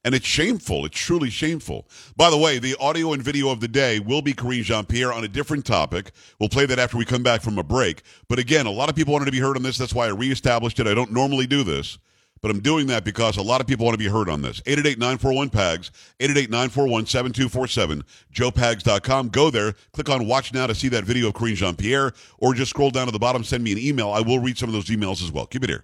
And 0.08 0.16
it's 0.16 0.26
shameful. 0.26 0.86
It's 0.86 0.98
truly 0.98 1.30
shameful. 1.30 1.86
By 2.16 2.30
the 2.30 2.38
way, 2.38 2.60
the 2.60 2.78
audio 2.80 3.12
and 3.12 3.22
video 3.22 3.50
of 3.50 3.60
the 3.60 3.68
day 3.68 4.00
will 4.00 4.22
be 4.22 4.32
Karine 4.34 4.64
Jean 4.64 4.86
Pierre 4.86 5.12
on 5.12 5.26
a 5.26 5.28
different 5.28 5.66
topic. 5.66 6.14
We'll 6.40 6.48
play 6.48 6.66
that 6.66 6.80
after 6.80 6.96
we 6.96 7.04
come 7.04 7.24
back 7.24 7.42
from 7.42 7.58
a 7.58 7.64
break. 7.64 8.04
But 8.30 8.40
again, 8.40 8.68
a 8.68 8.72
lot 8.72 8.88
of 8.88 8.96
people 8.96 9.12
wanted 9.12 9.26
to 9.26 9.34
be 9.34 9.42
heard 9.42 9.58
on 9.58 9.64
this. 9.64 9.78
That's 9.78 9.94
why 9.94 10.06
I 10.06 10.12
reestablished 10.12 10.80
it. 10.80 10.88
I 10.88 10.94
don't 10.94 11.12
normally 11.12 11.46
do 11.46 11.62
this, 11.62 11.98
but 12.40 12.50
I'm 12.50 12.62
doing 12.62 12.88
that 12.88 13.04
because 13.04 13.36
a 13.36 13.42
lot 13.42 13.60
of 13.60 13.68
people 13.68 13.86
want 13.86 13.96
to 13.96 14.02
be 14.02 14.10
heard 14.10 14.30
on 14.30 14.42
this. 14.42 14.62
888 14.66 14.98
941 14.98 15.50
PAGS, 15.50 15.92
888 16.22 16.52
941 16.52 17.06
7247, 17.06 18.04
joepags.com. 18.34 19.28
Go 19.28 19.50
there, 19.50 19.74
click 19.92 20.08
on 20.10 20.26
Watch 20.26 20.54
Now 20.54 20.68
to 20.68 20.74
see 20.74 20.88
that 20.88 21.04
video 21.04 21.28
of 21.28 21.34
Karine 21.34 21.56
Jean 21.56 21.76
Pierre, 21.76 22.14
or 22.38 22.54
just 22.54 22.70
scroll 22.70 22.92
down 22.92 23.08
to 23.08 23.12
the 23.12 23.20
bottom, 23.20 23.44
send 23.44 23.62
me 23.62 23.74
an 23.74 23.78
email. 23.78 24.12
I 24.12 24.22
will 24.22 24.40
read 24.40 24.58
some 24.58 24.70
of 24.70 24.74
those 24.74 24.86
emails 24.86 25.22
as 25.22 25.34
well. 25.34 25.48
Keep 25.48 25.66
it 25.66 25.70
here. 25.70 25.84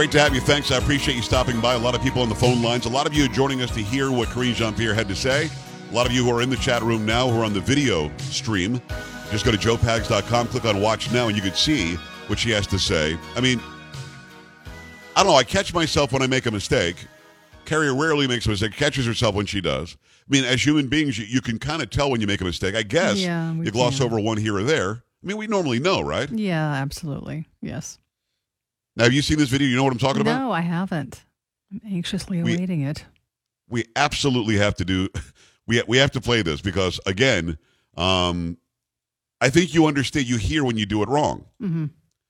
Great 0.00 0.12
to 0.12 0.18
have 0.18 0.34
you. 0.34 0.40
Thanks. 0.40 0.70
I 0.70 0.78
appreciate 0.78 1.14
you 1.14 1.20
stopping 1.20 1.60
by. 1.60 1.74
A 1.74 1.78
lot 1.78 1.94
of 1.94 2.00
people 2.00 2.22
on 2.22 2.30
the 2.30 2.34
phone 2.34 2.62
lines. 2.62 2.86
A 2.86 2.88
lot 2.88 3.06
of 3.06 3.12
you 3.12 3.28
joining 3.28 3.60
us 3.60 3.70
to 3.72 3.80
hear 3.80 4.10
what 4.10 4.30
Karine 4.30 4.54
Jean 4.54 4.72
Pierre 4.72 4.94
had 4.94 5.06
to 5.08 5.14
say. 5.14 5.50
A 5.90 5.94
lot 5.94 6.06
of 6.06 6.12
you 6.12 6.24
who 6.24 6.30
are 6.34 6.40
in 6.40 6.48
the 6.48 6.56
chat 6.56 6.80
room 6.80 7.04
now 7.04 7.28
who 7.28 7.38
are 7.38 7.44
on 7.44 7.52
the 7.52 7.60
video 7.60 8.10
stream. 8.16 8.80
Just 9.30 9.44
go 9.44 9.50
to 9.50 9.58
joepags.com, 9.58 10.46
click 10.46 10.64
on 10.64 10.80
watch 10.80 11.12
now, 11.12 11.28
and 11.28 11.36
you 11.36 11.42
can 11.42 11.52
see 11.52 11.96
what 12.28 12.38
she 12.38 12.48
has 12.48 12.66
to 12.68 12.78
say. 12.78 13.18
I 13.36 13.42
mean, 13.42 13.60
I 15.16 15.22
don't 15.22 15.32
know. 15.32 15.36
I 15.36 15.44
catch 15.44 15.74
myself 15.74 16.12
when 16.12 16.22
I 16.22 16.26
make 16.26 16.46
a 16.46 16.50
mistake. 16.50 16.96
Carrie 17.66 17.92
rarely 17.92 18.26
makes 18.26 18.46
a 18.46 18.48
mistake, 18.48 18.72
catches 18.72 19.04
herself 19.04 19.34
when 19.34 19.44
she 19.44 19.60
does. 19.60 19.98
I 20.02 20.32
mean, 20.32 20.46
as 20.46 20.64
human 20.64 20.88
beings, 20.88 21.18
you, 21.18 21.26
you 21.26 21.42
can 21.42 21.58
kind 21.58 21.82
of 21.82 21.90
tell 21.90 22.10
when 22.10 22.22
you 22.22 22.26
make 22.26 22.40
a 22.40 22.44
mistake. 22.44 22.74
I 22.74 22.84
guess 22.84 23.18
Yeah, 23.18 23.52
you 23.52 23.70
gloss 23.70 23.98
can. 23.98 24.06
over 24.06 24.18
one 24.18 24.38
here 24.38 24.56
or 24.56 24.62
there. 24.62 24.92
I 24.92 25.26
mean, 25.26 25.36
we 25.36 25.46
normally 25.46 25.78
know, 25.78 26.00
right? 26.00 26.30
Yeah, 26.30 26.72
absolutely. 26.72 27.48
Yes. 27.60 27.98
Now, 29.00 29.04
have 29.04 29.14
you 29.14 29.22
seen 29.22 29.38
this 29.38 29.48
video? 29.48 29.66
You 29.66 29.76
know 29.76 29.84
what 29.84 29.94
I'm 29.94 29.98
talking 29.98 30.20
about? 30.20 30.38
No, 30.38 30.52
I 30.52 30.60
haven't. 30.60 31.24
I'm 31.72 31.80
anxiously 31.90 32.42
We- 32.42 32.54
awaiting 32.54 32.82
it. 32.82 33.06
we 33.70 33.86
absolutely 33.96 34.58
have 34.58 34.74
to 34.74 34.84
do 34.84 35.08
we 35.66 35.82
we 35.88 35.96
have 35.96 36.10
to 36.10 36.20
play 36.20 36.42
this 36.42 36.60
because 36.60 37.00
again 37.06 37.56
um 37.96 38.58
i 39.40 39.48
think 39.48 39.72
you 39.72 39.86
understand 39.86 40.28
you 40.28 40.36
hear 40.36 40.64
when 40.64 40.76
you 40.76 40.84
do 40.86 41.02
it 41.02 41.08
wrong 41.08 41.44
hmm 41.60 41.86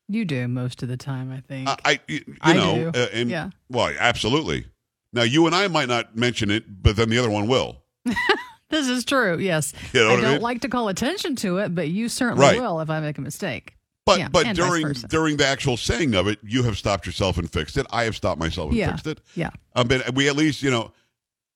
You 0.09 0.25
do 0.27 0.47
most 0.49 0.83
of 0.83 0.89
the 0.91 0.97
time, 0.99 1.33
I 1.33 1.41
think. 1.41 1.69
i, 1.69 1.77
I 1.85 2.01
you 2.07 2.37
I 2.43 2.53
know 2.53 2.91
do. 2.93 2.99
uh, 3.01 3.07
and 3.15 3.31
Yeah. 3.31 3.51
well 3.71 3.93
absolutely 3.99 4.67
now 5.13 5.23
you 5.23 5.47
and 5.47 5.55
i 5.57 5.67
might 5.69 5.89
not 5.89 6.15
mention 6.17 6.51
it 6.51 6.83
but 6.83 6.95
then 6.97 7.09
the 7.09 7.19
other 7.19 7.31
one 7.31 7.49
will 7.49 7.83
this 8.71 8.87
is 8.89 9.05
true. 9.05 9.39
Yes. 9.39 9.73
You 9.93 10.01
know 10.01 10.11
I 10.13 10.21
don't 10.21 10.33
mean? 10.35 10.41
like 10.43 10.61
to 10.61 10.69
call 10.69 10.89
attention 10.89 11.35
to 11.37 11.59
it, 11.59 11.75
but 11.75 11.89
you 11.89 12.09
certainly 12.09 12.43
Right. 12.47 12.61
will 12.61 12.81
if 12.81 12.89
I 12.89 13.01
make 13.01 13.19
a 13.19 13.21
mistake. 13.21 13.75
But 14.07 14.19
Yeah, 14.19 14.29
but 14.29 14.55
during 14.57 14.93
during 15.09 15.37
the 15.37 15.47
actual 15.47 15.77
saying 15.77 16.15
of 16.15 16.27
it 16.27 16.39
you 16.43 16.63
have 16.65 16.77
stopped 16.79 17.07
yourself 17.07 17.39
and 17.39 17.51
fixed 17.51 17.77
it 17.77 17.87
i 17.91 18.05
have 18.05 18.17
stopped 18.17 18.41
myself 18.41 18.71
and 18.71 18.79
Yeah. 18.79 18.91
fixed 18.93 19.07
it 19.07 19.21
Yeah. 19.35 19.51
um, 19.75 19.89
but 19.89 20.15
we 20.15 20.29
at 20.29 20.37
least 20.37 20.63
you 20.63 20.71
know 20.71 20.93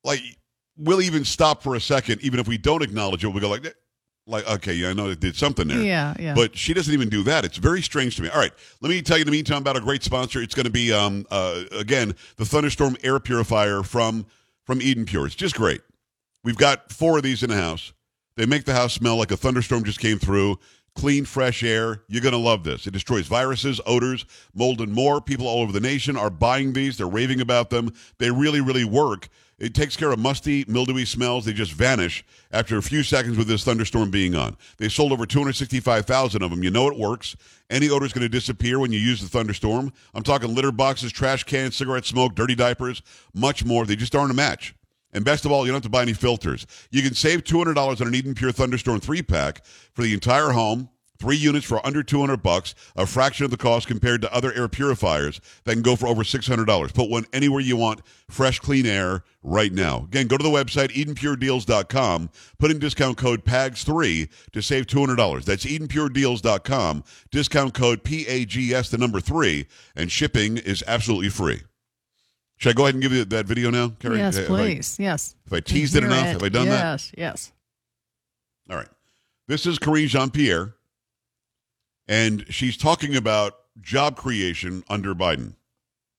like 0.05 0.21
we'll 0.77 1.03
even 1.03 1.25
stop 1.25 1.63
for 1.63 1.75
a 1.75 1.81
second 1.81 2.21
even 2.23 2.39
if 2.41 2.47
we 2.49 2.59
don't 2.59 2.83
acknowledge 2.83 3.25
it 3.25 3.29
we 3.29 3.41
go 3.41 3.49
like 3.49 3.75
like 4.27 4.49
okay 4.51 4.73
yeah 4.75 4.89
i 4.91 4.93
know 4.93 5.09
it 5.11 5.21
did 5.21 5.37
something 5.37 5.69
there 5.69 5.83
Yeah. 5.83 6.15
Yeah. 6.19 6.35
But 6.35 6.57
she 6.57 6.73
doesn't 6.75 6.93
even 6.93 7.09
do 7.09 7.23
that. 7.25 7.45
It's 7.45 7.59
very 7.59 7.83
strange 7.83 8.17
to 8.17 8.23
me. 8.23 8.29
All 8.31 8.39
right, 8.39 8.53
let 8.81 8.89
me 8.89 9.03
tell 9.03 9.19
you 9.19 9.23
in 9.23 9.27
the 9.27 9.33
meantime 9.33 9.59
about 9.59 9.77
a 9.77 9.81
great 9.81 10.03
sponsor. 10.03 10.41
It's 10.41 10.55
going 10.55 10.65
to 10.65 10.73
be 10.73 10.93
um 10.93 11.27
uh 11.31 11.65
again 11.73 12.15
the 12.37 12.45
Thunderstorm 12.47 12.97
air 13.03 13.21
purifier 13.21 13.83
from 13.83 14.27
from 14.65 14.81
Eden 14.81 15.05
Pure. 15.05 15.27
It's 15.27 15.35
just 15.35 15.55
great. 15.55 15.83
We've 16.43 16.57
got 16.57 16.91
four 16.91 17.19
of 17.19 17.23
these 17.23 17.43
in 17.43 17.51
the 17.51 17.57
house. 17.57 17.93
They 18.37 18.47
make 18.47 18.65
the 18.65 18.73
house 18.75 18.95
smell 18.95 19.17
like 19.17 19.31
a 19.31 19.37
thunderstorm 19.37 19.85
just 19.85 20.01
came 20.01 20.19
through. 20.19 20.59
Clean, 20.95 21.25
fresh 21.25 21.63
air. 21.63 22.03
You're 22.09 22.23
going 22.23 22.33
to 22.33 22.39
love 22.39 22.65
this. 22.65 22.87
It 22.87 22.93
destroys 22.93 23.27
viruses, 23.27 23.81
odors, 23.85 24.25
mold, 24.55 24.81
and 24.81 24.93
more. 24.93 25.21
People 25.21 25.49
all 25.49 25.61
over 25.61 25.73
the 25.73 25.81
nation 25.81 26.17
are 26.17 26.31
buying 26.31 26.73
these. 26.73 26.97
They're 26.97 27.07
raving 27.09 27.41
about 27.41 27.71
them. 27.71 27.93
They 28.19 28.31
really, 28.31 28.61
really 28.61 28.85
work. 28.85 29.29
It 29.59 29.73
takes 29.73 29.97
care 29.97 30.11
of 30.11 30.19
musty, 30.19 30.65
mildewy 30.67 31.05
smells. 31.05 31.45
They 31.45 31.53
just 31.53 31.73
vanish 31.73 32.25
after 32.51 32.77
a 32.77 32.83
few 32.83 33.03
seconds 33.03 33.39
with 33.39 33.47
this 33.47 33.65
thunderstorm 33.65 34.11
being 34.11 34.35
on. 34.35 34.57
They 34.79 34.89
sold 34.89 35.13
over 35.13 35.27
265,000 35.27 36.43
of 36.43 36.51
them. 36.51 36.63
You 36.63 36.71
know 36.71 36.89
it 36.89 36.99
works. 36.99 37.37
Any 37.71 37.89
odor 37.89 38.05
is 38.05 38.13
going 38.13 38.23
to 38.23 38.29
disappear 38.29 38.79
when 38.79 38.93
you 38.93 38.99
use 38.99 39.21
the 39.21 39.29
thunderstorm. 39.29 39.93
I'm 40.13 40.25
talking 40.25 40.55
litter 40.55 40.73
boxes, 40.73 41.13
trash 41.13 41.45
cans, 41.45 41.77
cigarette 41.77 42.05
smoke, 42.05 42.35
dirty 42.35 42.55
diapers, 42.55 43.03
much 43.33 43.65
more. 43.65 43.87
They 43.87 43.97
just 43.97 44.15
aren't 44.15 44.33
a 44.33 44.35
match. 44.35 44.75
And 45.15 45.25
best 45.25 45.45
of 45.45 45.53
all, 45.53 45.65
you 45.65 45.73
don't 45.73 45.77
have 45.77 45.83
to 45.85 45.89
buy 45.89 46.03
any 46.03 46.13
filters. 46.13 46.67
You 46.91 47.03
can 47.03 47.15
save 47.15 47.45
$200 47.45 48.01
on 48.01 48.07
an 48.07 48.15
Eden 48.15 48.35
Pure 48.35 48.53
Thunderstorm 48.53 49.01
3-pack 49.01 49.65
for 49.65 50.03
the 50.03 50.13
entire 50.13 50.51
home. 50.51 50.91
Three 51.21 51.37
units 51.37 51.65
for 51.65 51.85
under 51.87 52.03
200 52.03 52.43
bucks, 52.43 52.75
a 52.97 53.07
fraction 53.07 53.45
of 53.45 53.53
the 53.53 53.57
cost 53.57 53.87
compared 53.87 54.21
to 54.23 54.35
other 54.35 54.53
air 54.53 54.69
purifiers 54.69 55.41
that 55.63 55.73
can 55.73 55.81
go 55.81 55.95
for 55.95 56.09
over 56.09 56.25
$600. 56.25 56.93
Put 56.93 57.09
one 57.09 57.25
anywhere 57.33 57.61
you 57.61 57.77
want, 57.77 58.01
fresh, 58.29 58.59
clean 58.59 58.85
air 58.85 59.23
right 59.43 59.73
now. 59.73 60.07
Again, 60.09 60.27
go 60.27 60.37
to 60.37 60.43
the 60.43 60.51
website, 60.51 60.89
EdenPureDeals.com, 60.89 62.31
put 62.59 62.73
in 62.73 62.81
discount 62.81 63.17
code 63.17 63.45
PAGS3 63.45 64.29
to 64.53 64.61
save 64.61 64.87
$200. 64.87 65.45
That's 65.45 65.65
EdenPureDeals.com, 65.65 67.05
discount 67.31 67.75
code 67.75 68.03
PAGS, 68.03 68.91
the 68.91 68.99
number 68.99 69.21
three, 69.21 69.69
and 69.95 70.11
shipping 70.11 70.59
is 70.59 70.83
absolutely 70.87 71.31
free. 71.31 71.63
Should 72.57 72.71
I 72.71 72.73
go 72.75 72.85
ahead 72.85 72.95
and 72.95 73.03
give 73.03 73.13
you 73.13 73.25
that 73.25 73.47
video 73.47 73.71
now, 73.71 73.89
Carrie? 73.99 74.19
yes, 74.19 74.37
Have 74.37 74.45
I- 74.45 74.49
please. 74.49 74.97
yes. 74.99 75.35
Have 75.45 75.53
I 75.53 75.61
teased 75.61 75.97
it 75.97 76.03
Hear 76.03 76.13
enough? 76.13 76.27
Have 76.27 76.43
I 76.43 76.49
done 76.49 76.67
that? 76.69 76.83
yes, 76.83 77.13
Yes. 77.17 77.53
All 78.71 78.77
right. 78.77 78.89
This 79.47 79.67
is 79.67 79.79
Karine 79.79 80.09
Jean 80.09 80.31
Pierre, 80.31 80.75
and 82.09 82.47
she's 82.49 82.77
talking 82.79 83.15
about 83.17 83.53
job 83.83 84.17
creation 84.17 84.83
under 84.89 85.15
Biden. 85.15 85.55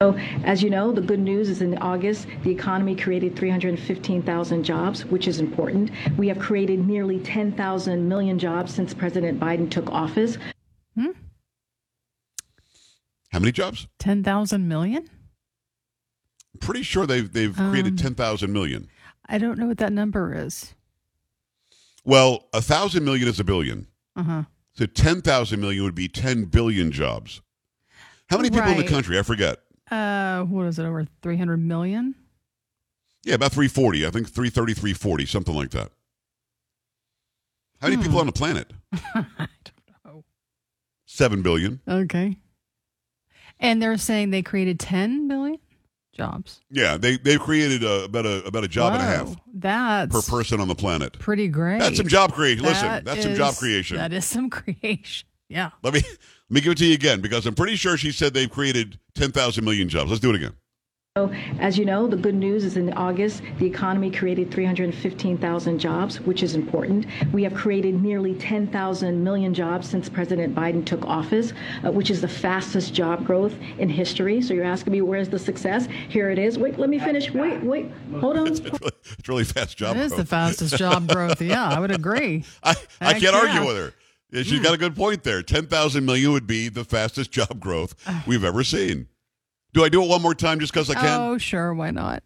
So, 0.01 0.13
as 0.43 0.61
you 0.61 0.69
know, 0.69 0.91
the 0.91 1.01
good 1.01 1.21
news 1.21 1.49
is 1.49 1.61
in 1.61 1.77
August, 1.79 2.27
the 2.43 2.51
economy 2.51 2.95
created 2.95 3.35
315,000 3.35 4.63
jobs, 4.63 5.05
which 5.05 5.27
is 5.27 5.39
important. 5.39 5.89
We 6.17 6.27
have 6.27 6.37
created 6.37 6.85
nearly 6.85 7.17
10,000 7.19 8.07
million 8.07 8.37
jobs 8.37 8.75
since 8.75 8.93
President 8.93 9.39
Biden 9.39 9.71
took 9.71 9.89
office. 9.89 10.37
Hmm? 10.95 11.11
How 13.31 13.39
many 13.39 13.53
jobs? 13.53 13.87
10,000 13.99 14.67
million? 14.67 15.09
Pretty 16.59 16.83
sure 16.83 17.05
they've 17.05 17.31
they've 17.31 17.55
created 17.55 17.93
Um, 17.93 17.97
10,000 17.97 18.51
million. 18.51 18.87
I 19.27 19.37
don't 19.37 19.57
know 19.57 19.65
what 19.67 19.77
that 19.79 19.91
number 19.93 20.33
is. 20.33 20.73
Well, 22.03 22.47
a 22.53 22.61
thousand 22.61 23.03
million 23.05 23.27
is 23.27 23.39
a 23.39 23.43
billion. 23.43 23.87
Uh 24.15 24.23
huh. 24.23 24.43
So 24.73 24.85
10,000 24.85 25.59
million 25.59 25.83
would 25.83 25.95
be 25.95 26.07
10 26.07 26.45
billion 26.45 26.91
jobs. 26.91 27.41
How 28.29 28.37
many 28.37 28.49
people 28.49 28.69
in 28.69 28.77
the 28.77 28.83
country? 28.87 29.17
I 29.17 29.21
forget. 29.21 29.59
Uh, 29.89 30.43
what 30.43 30.65
is 30.65 30.79
it? 30.79 30.83
Over 30.85 31.07
300 31.21 31.57
million? 31.57 32.15
Yeah, 33.23 33.35
about 33.35 33.51
340. 33.53 34.05
I 34.05 34.09
think 34.09 34.27
330, 34.27 34.73
340, 34.73 35.25
something 35.25 35.55
like 35.55 35.69
that. 35.71 35.91
How 37.81 37.87
many 37.87 37.95
Hmm. 37.97 38.03
people 38.03 38.19
on 38.19 38.25
the 38.25 38.31
planet? 38.31 38.71
I 38.93 39.25
don't 39.63 40.05
know. 40.05 40.23
7 41.05 41.41
billion. 41.41 41.81
Okay. 41.87 42.37
And 43.59 43.81
they're 43.81 43.97
saying 43.97 44.31
they 44.31 44.41
created 44.41 44.79
10 44.79 45.27
billion 45.27 45.59
jobs. 46.15 46.61
Yeah, 46.71 46.97
they 46.97 47.17
they've 47.17 47.39
created 47.39 47.83
uh, 47.83 48.03
about 48.05 48.25
a 48.25 48.43
about 48.45 48.63
a 48.63 48.67
job 48.67 48.93
and 48.93 49.01
a 49.01 49.05
half 49.05 49.27
Whoa, 49.27 49.35
That's 49.53 50.11
per 50.13 50.21
person 50.21 50.59
on 50.59 50.67
the 50.67 50.75
planet. 50.75 51.19
pretty 51.19 51.47
great. 51.47 51.79
That's 51.79 51.97
some 51.97 52.07
job 52.07 52.33
creation. 52.33 52.63
Listen, 52.65 52.87
That 52.87 53.05
that's 53.05 53.23
some 53.23 53.35
job 53.35 53.55
creation. 53.55 53.97
That 53.97 54.13
is 54.13 54.25
some 54.25 54.49
creation. 54.49 55.27
Yeah. 55.49 55.71
Let 55.83 55.93
me 55.93 56.01
let 56.49 56.51
me 56.51 56.61
give 56.61 56.71
it 56.71 56.77
to 56.79 56.85
you 56.85 56.93
again 56.95 57.21
because 57.21 57.45
I'm 57.45 57.55
pretty 57.55 57.75
sure 57.75 57.97
she 57.97 58.11
said 58.11 58.33
they've 58.33 58.49
created 58.49 58.97
10,000 59.15 59.63
million 59.63 59.89
jobs. 59.89 60.09
Let's 60.09 60.21
do 60.21 60.29
it 60.31 60.35
again. 60.35 60.53
So, 61.17 61.31
as 61.59 61.77
you 61.77 61.85
know, 61.85 62.07
the 62.07 62.17
good 62.17 62.35
news 62.35 62.65
is 62.65 62.75
in 62.75 62.91
August, 62.91 63.41
the 63.57 63.65
economy 63.65 64.11
created 64.11 64.51
315,000 64.51 65.79
jobs, 65.79 66.19
which 66.19 66.43
is 66.43 66.55
important. 66.55 67.05
We 67.31 67.41
have 67.43 67.53
created 67.53 68.03
nearly 68.03 68.35
10,000 68.35 69.23
million 69.23 69.53
jobs 69.53 69.89
since 69.89 70.09
President 70.09 70.53
Biden 70.53 70.85
took 70.85 71.05
office, 71.05 71.53
uh, 71.85 71.91
which 71.93 72.09
is 72.11 72.19
the 72.19 72.27
fastest 72.27 72.93
job 72.93 73.25
growth 73.25 73.53
in 73.77 73.87
history. 73.87 74.41
So 74.41 74.53
you're 74.53 74.65
asking 74.65 74.91
me, 74.91 74.99
where's 74.99 75.29
the 75.29 75.39
success? 75.39 75.87
Here 76.09 76.31
it 76.31 76.37
is. 76.37 76.59
Wait, 76.59 76.77
let 76.77 76.89
me 76.89 76.99
finish. 76.99 77.31
Wait, 77.31 77.63
wait, 77.63 77.89
hold 78.19 78.35
on. 78.35 78.47
It's 78.51 78.59
really, 78.59 78.91
it's 79.17 79.29
really 79.29 79.43
fast 79.45 79.77
job 79.77 79.95
That 79.95 80.03
is 80.03 80.11
growth. 80.11 80.19
the 80.19 80.25
fastest 80.25 80.75
job 80.75 81.07
growth. 81.13 81.41
Yeah, 81.41 81.69
I 81.69 81.79
would 81.79 81.91
agree. 81.91 82.43
I, 82.61 82.75
I 82.99 83.13
can't 83.13 83.23
yeah. 83.23 83.39
argue 83.39 83.65
with 83.65 83.77
her. 83.77 83.93
Yeah, 84.31 84.43
She's 84.43 84.59
got 84.59 84.73
a 84.73 84.77
good 84.77 84.97
point 84.97 85.23
there. 85.23 85.41
10,000 85.41 86.03
million 86.03 86.33
would 86.33 86.45
be 86.45 86.67
the 86.67 86.83
fastest 86.83 87.31
job 87.31 87.57
growth 87.61 87.95
we've 88.27 88.43
ever 88.43 88.65
seen. 88.65 89.07
Do 89.75 89.83
I 89.83 89.89
do 89.89 90.01
it 90.01 90.07
one 90.07 90.21
more 90.21 90.33
time 90.33 90.61
just 90.61 90.71
because 90.71 90.89
I 90.89 90.93
can? 90.93 91.19
Oh, 91.19 91.37
sure. 91.37 91.73
Why 91.73 91.91
not? 91.91 92.23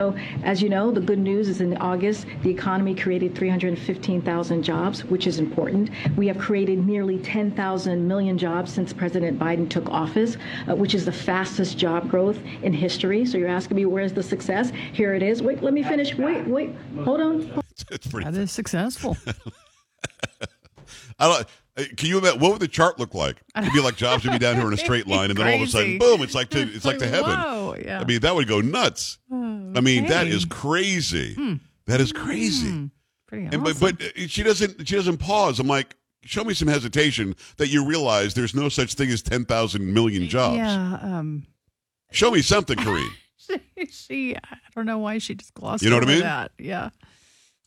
So, 0.00 0.12
as 0.42 0.60
you 0.60 0.68
know, 0.68 0.90
the 0.90 1.00
good 1.00 1.20
news 1.20 1.48
is 1.48 1.60
in 1.60 1.76
August, 1.76 2.26
the 2.42 2.50
economy 2.50 2.96
created 2.96 3.36
315,000 3.36 4.60
jobs, 4.64 5.04
which 5.04 5.28
is 5.28 5.38
important. 5.38 5.90
We 6.16 6.26
have 6.26 6.36
created 6.36 6.84
nearly 6.84 7.18
10,000 7.20 8.08
million 8.08 8.36
jobs 8.36 8.72
since 8.72 8.92
President 8.92 9.38
Biden 9.38 9.70
took 9.70 9.88
office, 9.88 10.36
uh, 10.68 10.74
which 10.74 10.96
is 10.96 11.04
the 11.04 11.12
fastest 11.12 11.78
job 11.78 12.10
growth 12.10 12.40
in 12.64 12.72
history. 12.72 13.24
So 13.24 13.38
you're 13.38 13.46
asking 13.46 13.76
me, 13.76 13.86
where's 13.86 14.12
the 14.12 14.24
success? 14.24 14.72
Here 14.92 15.14
it 15.14 15.22
is. 15.22 15.42
Wait, 15.42 15.62
let 15.62 15.74
me 15.74 15.84
finish. 15.84 16.16
Wait, 16.16 16.44
wait, 16.44 16.74
hold 17.04 17.20
on. 17.20 17.62
It's. 17.90 18.08
That 18.08 18.34
is 18.34 18.50
successful. 18.50 19.16
I 21.20 21.28
don't. 21.28 21.46
Uh, 21.76 21.82
Can 21.96 22.08
you 22.08 22.18
imagine 22.18 22.40
what 22.40 22.52
would 22.52 22.60
the 22.60 22.68
chart 22.68 22.98
look 22.98 23.14
like? 23.14 23.42
It'd 23.56 23.72
be 23.72 23.80
like 23.80 23.96
jobs 23.96 24.24
would 24.24 24.32
be 24.32 24.38
down 24.38 24.56
here 24.56 24.66
in 24.66 24.72
a 24.72 24.76
straight 24.86 25.06
line, 25.06 25.30
and 25.30 25.38
then 25.38 25.46
all 25.48 25.54
of 25.56 25.62
a 25.62 25.66
sudden, 25.66 25.98
boom! 25.98 26.22
It's 26.22 26.34
like 26.34 26.50
to 26.50 26.60
it's 26.60 26.84
like 26.84 26.98
to 26.98 27.06
heaven. 27.08 27.30
Whoa, 27.32 27.76
yeah. 27.84 28.00
I 28.00 28.04
mean, 28.04 28.20
that 28.20 28.34
would 28.34 28.46
go 28.48 28.60
nuts. 28.60 29.18
I 29.32 29.34
mean, 29.80 30.06
that 30.06 30.22
Okay. 30.22 30.30
Hmm. 30.30 30.36
is 30.36 30.44
crazy. 30.44 31.60
That 31.86 32.00
is 32.00 32.12
crazy. 32.12 32.90
Pretty 33.26 33.46
And 33.46 33.56
awesome. 33.66 33.78
but 33.80 33.98
but 33.98 34.06
uh, 34.06 34.26
she 34.28 34.42
doesn't 34.42 34.86
she 34.86 34.94
doesn't 34.96 35.18
pause. 35.18 35.58
I'm 35.60 35.66
like, 35.66 35.96
show 36.24 36.44
me 36.44 36.54
some 36.54 36.68
hesitation 36.68 37.34
that 37.56 37.68
you 37.68 37.84
realize 37.86 38.34
there's 38.34 38.54
no 38.54 38.68
such 38.68 38.94
thing 38.94 39.10
as 39.10 39.22
ten 39.22 39.44
thousand 39.44 39.92
million 39.92 40.28
jobs. 40.28 40.56
yeah, 40.58 40.98
um, 41.02 41.46
Show 42.12 42.30
me 42.30 42.42
something, 42.42 42.76
Kareem. 42.78 43.10
she, 43.90 44.36
I 44.36 44.56
don't 44.74 44.86
know 44.86 44.98
why 44.98 45.18
she 45.18 45.34
just 45.34 45.52
glossed 45.54 45.82
You 45.82 45.90
know 45.90 45.96
what 45.96 46.04
I 46.04 46.06
over 46.06 46.12
mean? 46.14 46.22
that. 46.22 46.52
Yeah. 46.58 46.90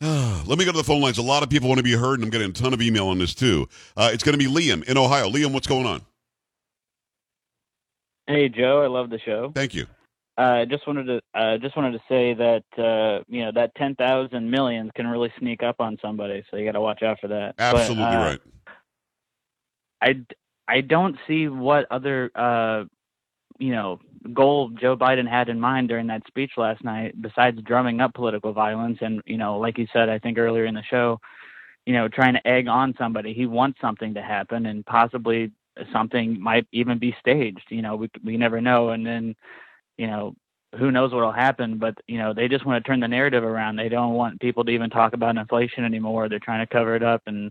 Let 0.00 0.58
me 0.58 0.64
go 0.64 0.70
to 0.70 0.78
the 0.78 0.84
phone 0.84 1.00
lines. 1.00 1.18
A 1.18 1.22
lot 1.22 1.42
of 1.42 1.50
people 1.50 1.68
want 1.68 1.78
to 1.78 1.84
be 1.84 1.92
heard, 1.92 2.14
and 2.14 2.24
I'm 2.24 2.30
getting 2.30 2.50
a 2.50 2.52
ton 2.52 2.72
of 2.72 2.80
email 2.80 3.08
on 3.08 3.18
this 3.18 3.34
too. 3.34 3.68
Uh, 3.96 4.10
it's 4.12 4.22
going 4.22 4.38
to 4.38 4.44
be 4.44 4.50
Liam 4.50 4.84
in 4.84 4.96
Ohio. 4.96 5.28
Liam, 5.28 5.52
what's 5.52 5.66
going 5.66 5.86
on? 5.86 6.02
Hey 8.28 8.48
Joe, 8.48 8.82
I 8.82 8.86
love 8.86 9.10
the 9.10 9.18
show. 9.18 9.50
Thank 9.54 9.74
you. 9.74 9.86
I 10.36 10.62
uh, 10.62 10.64
just 10.66 10.86
wanted 10.86 11.04
to 11.06 11.20
uh, 11.34 11.58
just 11.58 11.76
wanted 11.76 11.92
to 11.92 12.00
say 12.08 12.34
that 12.34 12.62
uh, 12.76 13.24
you 13.26 13.44
know 13.44 13.50
that 13.52 13.74
ten 13.74 13.96
thousand 13.96 14.48
millions 14.48 14.92
can 14.94 15.08
really 15.08 15.32
sneak 15.40 15.64
up 15.64 15.76
on 15.80 15.96
somebody, 16.00 16.44
so 16.48 16.58
you 16.58 16.64
got 16.64 16.72
to 16.72 16.80
watch 16.80 17.02
out 17.02 17.18
for 17.20 17.26
that. 17.28 17.56
But, 17.56 17.74
Absolutely 17.74 18.04
uh, 18.04 18.24
right. 18.24 18.40
I 20.00 20.24
I 20.68 20.82
don't 20.82 21.16
see 21.26 21.48
what 21.48 21.86
other 21.90 22.30
uh, 22.36 22.84
you 23.58 23.72
know 23.72 24.00
goal 24.32 24.70
Joe 24.70 24.96
Biden 24.96 25.28
had 25.28 25.48
in 25.48 25.60
mind 25.60 25.88
during 25.88 26.06
that 26.08 26.26
speech 26.26 26.52
last 26.56 26.82
night, 26.84 27.20
besides 27.20 27.60
drumming 27.62 28.00
up 28.00 28.14
political 28.14 28.52
violence 28.52 28.98
and 29.00 29.22
you 29.26 29.36
know, 29.36 29.58
like 29.58 29.78
you 29.78 29.86
said, 29.92 30.08
I 30.08 30.18
think 30.18 30.38
earlier 30.38 30.64
in 30.64 30.74
the 30.74 30.82
show, 30.82 31.20
you 31.86 31.92
know, 31.92 32.08
trying 32.08 32.34
to 32.34 32.46
egg 32.46 32.68
on 32.68 32.94
somebody. 32.98 33.32
He 33.32 33.46
wants 33.46 33.80
something 33.80 34.14
to 34.14 34.22
happen, 34.22 34.66
and 34.66 34.84
possibly 34.84 35.52
something 35.92 36.40
might 36.40 36.66
even 36.72 36.98
be 36.98 37.16
staged. 37.20 37.66
You 37.70 37.82
know, 37.82 37.96
we 37.96 38.10
we 38.24 38.36
never 38.36 38.60
know, 38.60 38.90
and 38.90 39.06
then 39.06 39.34
you 39.96 40.06
know. 40.06 40.34
Who 40.78 40.90
knows 40.90 41.14
what'll 41.14 41.32
happen? 41.32 41.78
But 41.78 41.94
you 42.06 42.18
know, 42.18 42.34
they 42.34 42.46
just 42.46 42.66
want 42.66 42.84
to 42.84 42.86
turn 42.86 43.00
the 43.00 43.08
narrative 43.08 43.42
around. 43.42 43.76
They 43.76 43.88
don't 43.88 44.12
want 44.12 44.38
people 44.38 44.66
to 44.66 44.70
even 44.70 44.90
talk 44.90 45.14
about 45.14 45.38
inflation 45.38 45.82
anymore. 45.82 46.28
They're 46.28 46.38
trying 46.40 46.60
to 46.60 46.70
cover 46.70 46.94
it 46.94 47.02
up, 47.02 47.22
and 47.24 47.50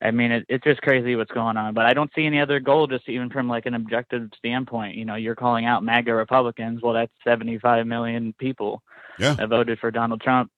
I 0.00 0.10
mean, 0.10 0.32
it, 0.32 0.46
it's 0.48 0.64
just 0.64 0.80
crazy 0.82 1.16
what's 1.16 1.30
going 1.32 1.56
on. 1.56 1.74
But 1.74 1.86
I 1.86 1.92
don't 1.94 2.10
see 2.14 2.24
any 2.26 2.40
other 2.40 2.60
goal, 2.60 2.86
just 2.86 3.08
even 3.08 3.30
from 3.30 3.48
like 3.48 3.66
an 3.66 3.74
objective 3.74 4.30
standpoint. 4.36 4.96
You 4.96 5.04
know, 5.04 5.14
you're 5.16 5.34
calling 5.36 5.66
out 5.66 5.84
MAGA 5.84 6.14
Republicans. 6.14 6.80
Well, 6.82 6.94
that's 6.94 7.12
75 7.24 7.86
million 7.86 8.32
people 8.38 8.82
Yeah. 9.18 9.34
that 9.34 9.48
voted 9.48 9.78
for 9.78 9.90
Donald 9.90 10.20
Trump. 10.22 10.50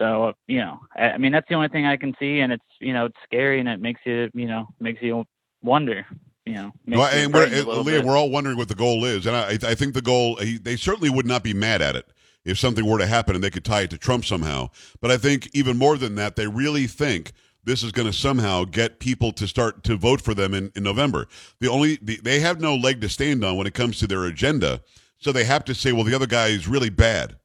So 0.00 0.32
you 0.48 0.58
know, 0.58 0.80
I, 0.96 1.10
I 1.12 1.18
mean, 1.18 1.30
that's 1.32 1.48
the 1.48 1.54
only 1.54 1.68
thing 1.68 1.86
I 1.86 1.96
can 1.96 2.14
see, 2.18 2.40
and 2.40 2.52
it's 2.52 2.64
you 2.80 2.92
know, 2.92 3.06
it's 3.06 3.16
scary, 3.24 3.60
and 3.60 3.68
it 3.68 3.80
makes 3.80 4.00
you 4.04 4.28
you 4.34 4.46
know, 4.46 4.66
makes 4.80 5.00
you 5.02 5.24
wonder. 5.62 6.04
You 6.44 6.54
know, 6.54 6.72
Well, 6.86 7.06
and 7.06 7.32
we're, 7.32 7.40
frightened 7.46 7.54
a 7.56 7.58
and, 7.60 7.68
little 7.68 7.84
Liam, 7.84 7.86
bit. 7.86 8.04
we're 8.04 8.18
all 8.18 8.28
wondering 8.28 8.58
what 8.58 8.68
the 8.68 8.74
goal 8.74 9.04
is, 9.06 9.24
and 9.26 9.34
I, 9.34 9.50
I 9.52 9.74
think 9.74 9.94
the 9.94 10.02
goal 10.02 10.36
they 10.36 10.76
certainly 10.76 11.08
would 11.10 11.26
not 11.26 11.42
be 11.42 11.54
mad 11.54 11.80
at 11.80 11.96
it 11.96 12.06
if 12.44 12.58
something 12.58 12.84
were 12.84 12.98
to 12.98 13.06
happen 13.06 13.34
and 13.34 13.42
they 13.42 13.48
could 13.50 13.64
tie 13.64 13.82
it 13.82 13.90
to 13.90 13.98
Trump 13.98 14.24
somehow. 14.26 14.68
But 15.00 15.10
I 15.10 15.16
think 15.16 15.48
even 15.54 15.78
more 15.78 15.96
than 15.96 16.16
that, 16.16 16.36
they 16.36 16.46
really 16.48 16.86
think 16.86 17.32
this 17.64 17.82
is 17.82 17.92
going 17.92 18.06
to 18.06 18.12
somehow 18.12 18.64
get 18.64 18.98
people 18.98 19.32
to 19.32 19.46
start 19.46 19.84
to 19.84 19.96
vote 19.96 20.20
for 20.20 20.34
them 20.34 20.54
in, 20.54 20.70
in 20.74 20.82
November. 20.82 21.26
The 21.60 21.68
only 21.68 21.98
the, 22.02 22.18
they 22.22 22.40
have 22.40 22.60
no 22.60 22.76
leg 22.76 23.00
to 23.00 23.08
stand 23.08 23.44
on 23.44 23.56
when 23.56 23.66
it 23.66 23.74
comes 23.74 23.98
to 24.00 24.06
their 24.06 24.24
agenda, 24.24 24.82
so 25.18 25.32
they 25.32 25.44
have 25.44 25.64
to 25.66 25.74
say, 25.74 25.92
well, 25.92 26.04
the 26.04 26.14
other 26.14 26.26
guy 26.26 26.48
is 26.48 26.68
really 26.68 26.90
bad, 26.90 27.36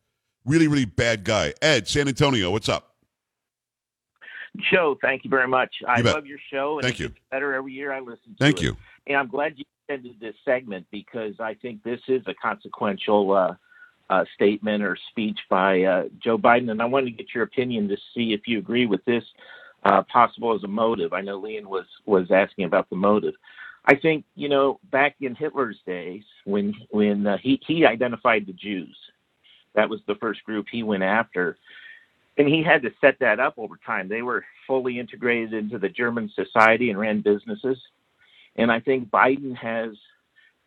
really 0.45 0.67
really 0.67 0.85
bad 0.85 1.23
guy. 1.23 1.53
Ed, 1.61 1.87
San 1.87 2.07
Antonio, 2.07 2.51
what's 2.51 2.69
up? 2.69 2.95
Joe, 4.71 4.97
thank 5.01 5.23
you 5.23 5.29
very 5.29 5.47
much. 5.47 5.73
I 5.87 6.01
bet. 6.01 6.15
love 6.15 6.25
your 6.25 6.39
show, 6.51 6.79
and 6.79 6.83
Thank 6.83 6.99
it 6.99 7.03
you. 7.03 7.09
gets 7.09 7.19
better 7.31 7.53
every 7.53 7.73
year 7.73 7.93
I 7.93 7.99
listen 7.99 8.35
to 8.37 8.37
Thank 8.39 8.57
it. 8.57 8.63
you. 8.63 8.77
And 9.07 9.17
I'm 9.17 9.27
glad 9.27 9.53
you 9.57 9.65
ended 9.89 10.15
this 10.19 10.35
segment 10.45 10.85
because 10.91 11.35
I 11.39 11.55
think 11.55 11.83
this 11.83 11.99
is 12.07 12.21
a 12.27 12.33
consequential 12.33 13.31
uh, 13.31 13.55
uh, 14.09 14.25
statement 14.35 14.83
or 14.83 14.97
speech 15.09 15.39
by 15.49 15.83
uh, 15.83 16.03
Joe 16.21 16.37
Biden, 16.37 16.71
and 16.71 16.81
I 16.81 16.85
wanted 16.85 17.05
to 17.05 17.23
get 17.23 17.33
your 17.33 17.43
opinion 17.43 17.87
to 17.89 17.97
see 18.13 18.33
if 18.33 18.47
you 18.47 18.57
agree 18.57 18.85
with 18.85 19.03
this 19.05 19.23
uh, 19.83 20.03
possible 20.03 20.55
as 20.55 20.63
a 20.63 20.67
motive. 20.67 21.13
I 21.13 21.21
know 21.21 21.37
Leon 21.39 21.69
was 21.69 21.85
was 22.05 22.31
asking 22.31 22.65
about 22.65 22.89
the 22.89 22.95
motive. 22.95 23.33
I 23.85 23.95
think 23.95 24.25
you 24.35 24.49
know 24.49 24.79
back 24.91 25.15
in 25.21 25.35
Hitler's 25.35 25.79
days 25.85 26.23
when 26.45 26.73
when 26.89 27.25
uh, 27.25 27.37
he 27.37 27.59
he 27.65 27.85
identified 27.85 28.45
the 28.45 28.53
Jews, 28.53 28.95
that 29.75 29.89
was 29.89 30.01
the 30.07 30.15
first 30.15 30.43
group 30.43 30.67
he 30.69 30.83
went 30.83 31.03
after 31.03 31.57
and 32.39 32.47
he 32.47 32.63
had 32.63 32.81
to 32.81 32.91
set 33.01 33.19
that 33.19 33.39
up 33.39 33.53
over 33.57 33.77
time. 33.85 34.07
They 34.07 34.21
were 34.21 34.45
fully 34.65 34.97
integrated 34.97 35.53
into 35.53 35.77
the 35.77 35.89
German 35.89 36.31
society 36.33 36.89
and 36.89 36.97
ran 36.97 37.21
businesses. 37.21 37.77
And 38.55 38.71
I 38.71 38.79
think 38.79 39.09
Biden 39.09 39.55
has 39.57 39.91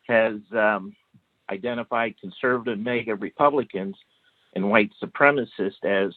has 0.07 0.35
um, 0.53 0.94
identified 1.51 2.14
conservative 2.20 2.79
MAGA 2.79 3.14
Republicans 3.16 3.96
and 4.55 4.68
white 4.70 4.90
supremacists 5.03 5.85
as 5.85 6.12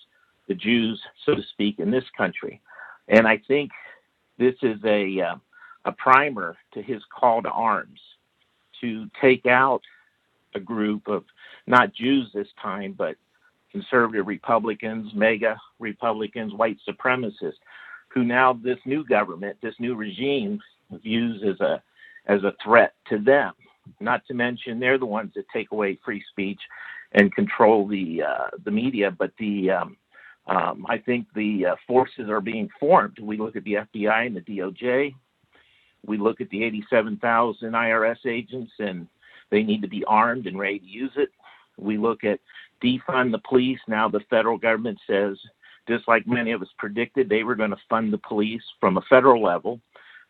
the 0.47 0.55
Jews, 0.55 1.01
so 1.25 1.35
to 1.35 1.41
speak, 1.53 1.79
in 1.79 1.89
this 1.89 2.03
country. 2.17 2.61
And 3.07 3.27
I 3.27 3.41
think 3.47 3.71
this 4.37 4.55
is 4.61 4.79
a 4.83 5.21
uh, 5.21 5.35
a 5.85 5.91
primer 5.91 6.57
to 6.73 6.81
his 6.81 7.01
call 7.17 7.41
to 7.43 7.49
arms 7.49 7.99
to 8.81 9.07
take 9.21 9.45
out 9.45 9.81
a 10.55 10.59
group 10.59 11.07
of 11.07 11.23
not 11.67 11.93
Jews 11.93 12.29
this 12.33 12.47
time, 12.61 12.93
but 12.97 13.15
conservative 13.71 14.27
Republicans, 14.27 15.11
MAGA 15.13 15.57
Republicans, 15.79 16.53
white 16.53 16.77
supremacists, 16.87 17.59
who 18.07 18.23
now 18.23 18.53
this 18.53 18.79
new 18.85 19.05
government, 19.05 19.57
this 19.61 19.75
new 19.79 19.95
regime 19.95 20.59
views 21.03 21.43
as 21.47 21.59
a 21.61 21.81
as 22.27 22.43
a 22.43 22.53
threat 22.63 22.93
to 23.09 23.19
them. 23.19 23.53
Not 23.99 24.25
to 24.27 24.33
mention 24.33 24.79
they're 24.79 24.97
the 24.97 25.05
ones 25.05 25.31
that 25.35 25.45
take 25.53 25.71
away 25.71 25.99
free 26.03 26.23
speech 26.31 26.59
and 27.11 27.33
control 27.35 27.87
the 27.87 28.23
uh, 28.23 28.47
the 28.63 28.71
media. 28.71 29.11
But 29.11 29.31
the 29.37 29.71
um, 29.71 29.97
um, 30.47 30.85
I 30.87 30.97
think 30.97 31.27
the 31.33 31.67
uh, 31.67 31.75
forces 31.87 32.29
are 32.29 32.41
being 32.41 32.69
formed. 32.79 33.17
We 33.19 33.37
look 33.37 33.55
at 33.55 33.63
the 33.63 33.77
FBI 33.95 34.27
and 34.27 34.35
the 34.35 34.41
DOJ. 34.41 35.15
We 36.05 36.17
look 36.17 36.39
at 36.39 36.49
the 36.49 36.63
87,000 36.63 37.71
IRS 37.71 38.25
agents, 38.27 38.71
and 38.77 39.07
they 39.49 39.63
need 39.63 39.81
to 39.81 39.87
be 39.87 40.03
armed 40.05 40.45
and 40.45 40.59
ready 40.59 40.79
to 40.79 40.85
use 40.85 41.13
it. 41.15 41.29
We 41.77 41.97
look 41.97 42.23
at 42.23 42.39
defund 42.83 43.31
the 43.31 43.41
police. 43.47 43.79
Now 43.87 44.07
the 44.07 44.21
federal 44.29 44.57
government 44.57 44.99
says, 45.07 45.37
just 45.87 46.07
like 46.07 46.27
many 46.27 46.51
of 46.51 46.61
us 46.61 46.67
predicted, 46.77 47.27
they 47.27 47.43
were 47.43 47.55
going 47.55 47.71
to 47.71 47.77
fund 47.89 48.13
the 48.13 48.19
police 48.19 48.63
from 48.79 48.97
a 48.97 49.01
federal 49.09 49.41
level 49.41 49.79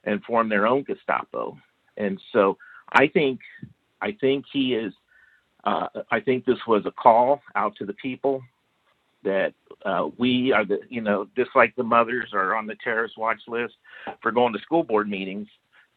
and 0.06 0.24
form 0.24 0.48
their 0.48 0.68
own 0.68 0.84
Gestapo. 0.84 1.58
And 1.98 2.20
so 2.32 2.58
I 2.94 3.08
think, 3.08 3.40
I 4.02 4.14
think 4.20 4.46
he 4.52 4.76
is. 4.76 4.94
Uh, 5.64 5.88
I 6.12 6.20
think 6.20 6.46
this 6.46 6.60
was 6.68 6.86
a 6.86 6.92
call 6.92 7.42
out 7.56 7.76
to 7.78 7.86
the 7.88 7.94
people 7.94 8.44
that 9.26 9.54
uh, 9.86 10.08
we 10.18 10.54
are 10.54 10.64
the, 10.66 10.80
you 10.90 11.02
know, 11.02 11.28
just 11.36 11.50
like 11.56 11.76
the 11.76 11.84
mothers 11.84 12.30
are 12.34 12.56
on 12.56 12.66
the 12.66 12.76
terrorist 12.82 13.18
watch 13.18 13.42
list 13.48 13.76
for 14.22 14.32
going 14.32 14.54
to 14.54 14.60
school 14.60 14.84
board 14.84 15.10
meetings. 15.10 15.48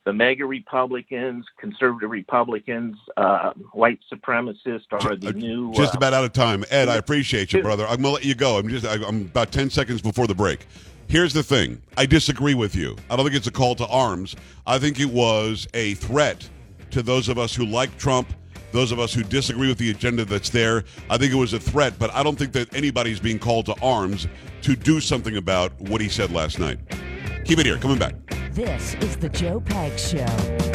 the 0.04 0.12
MAGA 0.12 0.46
Republicans, 0.46 1.44
conservative 1.60 2.10
Republicans, 2.10 2.96
uh, 3.18 3.52
white 3.72 3.98
supremacists 4.10 4.86
are 4.90 5.16
the 5.16 5.34
new. 5.34 5.72
Just 5.74 5.94
uh, 5.94 5.98
about 5.98 6.14
out 6.14 6.24
of 6.24 6.32
time, 6.32 6.64
Ed. 6.70 6.88
I 6.88 6.96
appreciate 6.96 7.52
you, 7.52 7.62
brother. 7.62 7.86
I'm 7.86 8.00
gonna 8.00 8.14
let 8.14 8.24
you 8.24 8.34
go. 8.34 8.58
I'm 8.58 8.68
just 8.68 8.86
I'm 8.86 9.22
about 9.22 9.52
ten 9.52 9.68
seconds 9.68 10.00
before 10.00 10.26
the 10.26 10.34
break. 10.34 10.66
Here's 11.08 11.34
the 11.34 11.42
thing. 11.42 11.82
I 11.96 12.06
disagree 12.06 12.54
with 12.54 12.74
you. 12.74 12.96
I 13.10 13.16
don't 13.16 13.24
think 13.26 13.36
it's 13.36 13.46
a 13.46 13.52
call 13.52 13.74
to 13.76 13.86
arms. 13.86 14.34
I 14.66 14.78
think 14.78 14.98
it 15.00 15.10
was 15.10 15.66
a 15.74 15.94
threat 15.94 16.48
to 16.90 17.02
those 17.02 17.28
of 17.28 17.38
us 17.38 17.54
who 17.54 17.66
like 17.66 17.96
Trump, 17.98 18.32
those 18.72 18.92
of 18.92 18.98
us 18.98 19.12
who 19.12 19.22
disagree 19.22 19.68
with 19.68 19.78
the 19.78 19.90
agenda 19.90 20.24
that's 20.24 20.50
there. 20.50 20.84
I 21.10 21.18
think 21.18 21.32
it 21.32 21.36
was 21.36 21.52
a 21.52 21.60
threat, 21.60 21.94
but 21.98 22.12
I 22.14 22.22
don't 22.22 22.36
think 22.36 22.52
that 22.52 22.74
anybody's 22.74 23.20
being 23.20 23.38
called 23.38 23.66
to 23.66 23.74
arms 23.82 24.28
to 24.62 24.76
do 24.76 25.00
something 25.00 25.36
about 25.36 25.72
what 25.80 26.00
he 26.00 26.08
said 26.08 26.32
last 26.32 26.58
night. 26.58 26.78
Keep 27.44 27.60
it 27.60 27.66
here. 27.66 27.78
Coming 27.78 27.98
back. 27.98 28.14
This 28.52 28.94
is 28.94 29.16
the 29.16 29.28
Joe 29.28 29.60
Pags 29.60 30.10
Show. 30.10 30.67